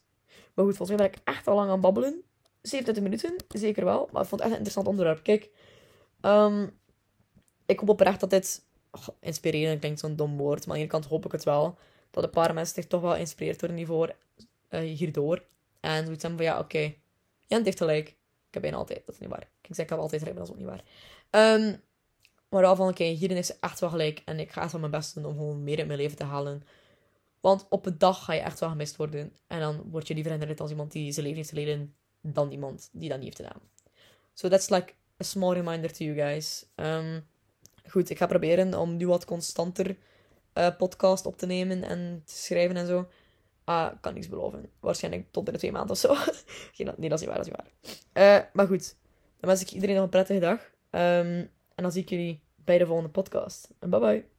Maar 0.55 0.65
goed, 0.65 0.77
volgens 0.77 0.99
mij 0.99 1.09
ben 1.09 1.19
ik 1.19 1.23
echt 1.25 1.47
al 1.47 1.55
lang 1.55 1.71
aan 1.71 1.81
babbelen. 1.81 2.23
27 2.63 3.03
minuten, 3.03 3.37
zeker 3.49 3.85
wel. 3.85 4.09
Maar 4.13 4.23
ik 4.23 4.29
vond 4.29 4.31
het 4.31 4.41
echt 4.41 4.51
een 4.51 4.65
interessant 4.65 4.87
onderwerp. 4.87 5.23
Kijk, 5.23 5.51
um, 6.21 6.79
ik 7.67 7.79
hoop 7.79 7.89
oprecht 7.89 8.21
dat 8.21 8.31
dit... 8.31 8.67
Oh, 8.91 9.09
inspirerend 9.21 9.81
klinkt 9.81 10.01
zo'n 10.01 10.17
dom 10.17 10.37
woord, 10.37 10.67
maar 10.67 10.69
aan 10.69 10.73
de 10.75 10.79
ene 10.79 10.91
kant 10.91 11.05
hoop 11.05 11.25
ik 11.25 11.33
het 11.33 11.45
wel. 11.45 11.79
Dat 12.11 12.25
een 12.25 12.31
paar 12.31 12.55
mensen 12.55 12.75
zich 12.75 12.87
toch 12.87 13.01
wel 13.01 13.13
geïnspireerd 13.13 13.61
worden 13.61 13.77
hiervoor, 13.77 14.15
uh, 14.71 14.81
hierdoor. 14.81 15.45
En 15.81 16.05
zoiets 16.05 16.23
hebben 16.23 16.41
van, 16.41 16.49
ja, 16.49 16.59
oké. 16.59 16.77
Okay. 16.77 17.01
Jan 17.47 17.65
heeft 17.65 17.79
gelijk. 17.79 18.09
Ik 18.09 18.55
heb 18.55 18.63
bijna 18.63 18.77
altijd, 18.77 19.03
dat 19.07 19.15
is 19.15 19.21
niet 19.21 19.31
waar. 19.31 19.49
Ik 19.61 19.75
zeg 19.75 19.85
ik 19.85 19.91
heb 19.91 19.99
altijd 19.99 20.21
gelijk, 20.21 20.39
dat 20.39 20.47
is 20.47 20.53
ook 20.53 20.59
niet 20.59 20.69
waar. 20.69 20.85
Um, 21.55 21.81
maar 22.49 22.61
wel 22.63 22.77
van, 22.77 22.89
oké, 22.89 23.05
hierin 23.05 23.37
is 23.37 23.59
echt 23.59 23.81
wel 23.81 23.91
gelijk. 23.91 24.23
En 24.25 24.39
ik 24.41 24.53
ga 24.53 24.63
echt 24.63 24.73
wel 24.73 24.81
mijn 24.81 24.93
best 24.93 25.15
doen 25.15 25.25
om 25.25 25.37
gewoon 25.37 25.65
meer 25.65 25.79
in 25.79 25.87
mijn 25.87 25.99
leven 25.99 26.17
te 26.17 26.25
halen. 26.25 26.63
Want 27.41 27.67
op 27.69 27.87
een 27.87 27.99
dag 27.99 28.25
ga 28.25 28.33
je 28.33 28.41
echt 28.41 28.61
wel 28.61 28.69
gemist 28.69 28.97
worden. 28.97 29.33
En 29.47 29.61
dan 29.61 29.83
word 29.91 30.09
je 30.09 30.15
liever 30.15 30.33
herinnerd 30.33 30.61
als 30.61 30.71
iemand 30.71 30.93
die 30.93 31.13
zijn 31.13 31.25
leven 31.25 31.39
heeft 31.39 31.55
geleden 31.55 31.95
dan 32.21 32.51
iemand 32.51 32.89
die 32.93 33.09
dat 33.09 33.19
niet 33.19 33.27
heeft 33.27 33.49
gedaan. 33.51 33.69
So 34.35 34.49
that's 34.49 34.69
like 34.69 34.93
a 35.21 35.25
small 35.25 35.53
reminder 35.53 35.93
to 35.93 36.05
you 36.05 36.17
guys. 36.17 36.67
Um, 36.75 37.27
goed, 37.89 38.11
ik 38.11 38.19
ga 38.19 38.27
proberen 38.27 38.75
om 38.75 38.97
nu 38.97 39.07
wat 39.07 39.25
constanter 39.25 39.97
uh, 40.55 40.77
podcast 40.77 41.27
op 41.27 41.37
te 41.37 41.47
nemen 41.47 41.83
en 41.83 42.23
te 42.25 42.35
schrijven 42.35 42.77
en 42.77 42.87
zo. 42.87 43.09
Ah, 43.65 43.93
kan 44.01 44.15
niks 44.15 44.29
beloven. 44.29 44.71
Waarschijnlijk 44.81 45.27
tot 45.31 45.43
binnen 45.45 45.61
twee 45.61 45.73
maanden 45.73 45.91
of 45.91 45.99
zo. 45.99 46.15
nee, 46.97 47.09
dat 47.09 47.21
is 47.21 47.27
niet 47.27 47.29
waar, 47.29 47.37
dat 47.37 47.47
is 47.47 47.53
niet 47.53 47.57
waar. 48.13 48.41
Uh, 48.41 48.45
maar 48.53 48.67
goed, 48.67 48.97
dan 49.41 49.49
wens 49.51 49.61
ik 49.61 49.71
iedereen 49.71 49.95
nog 49.95 50.05
een 50.05 50.11
prettige 50.11 50.41
dag. 50.41 50.71
Um, 50.91 51.51
en 51.79 51.85
dan 51.85 51.93
zie 51.93 52.03
ik 52.03 52.09
jullie 52.09 52.41
bij 52.65 52.79
de 52.79 52.87
volgende 52.87 53.11
podcast. 53.11 53.71
En 53.79 53.91
bye 53.91 54.01
bye. 54.01 54.38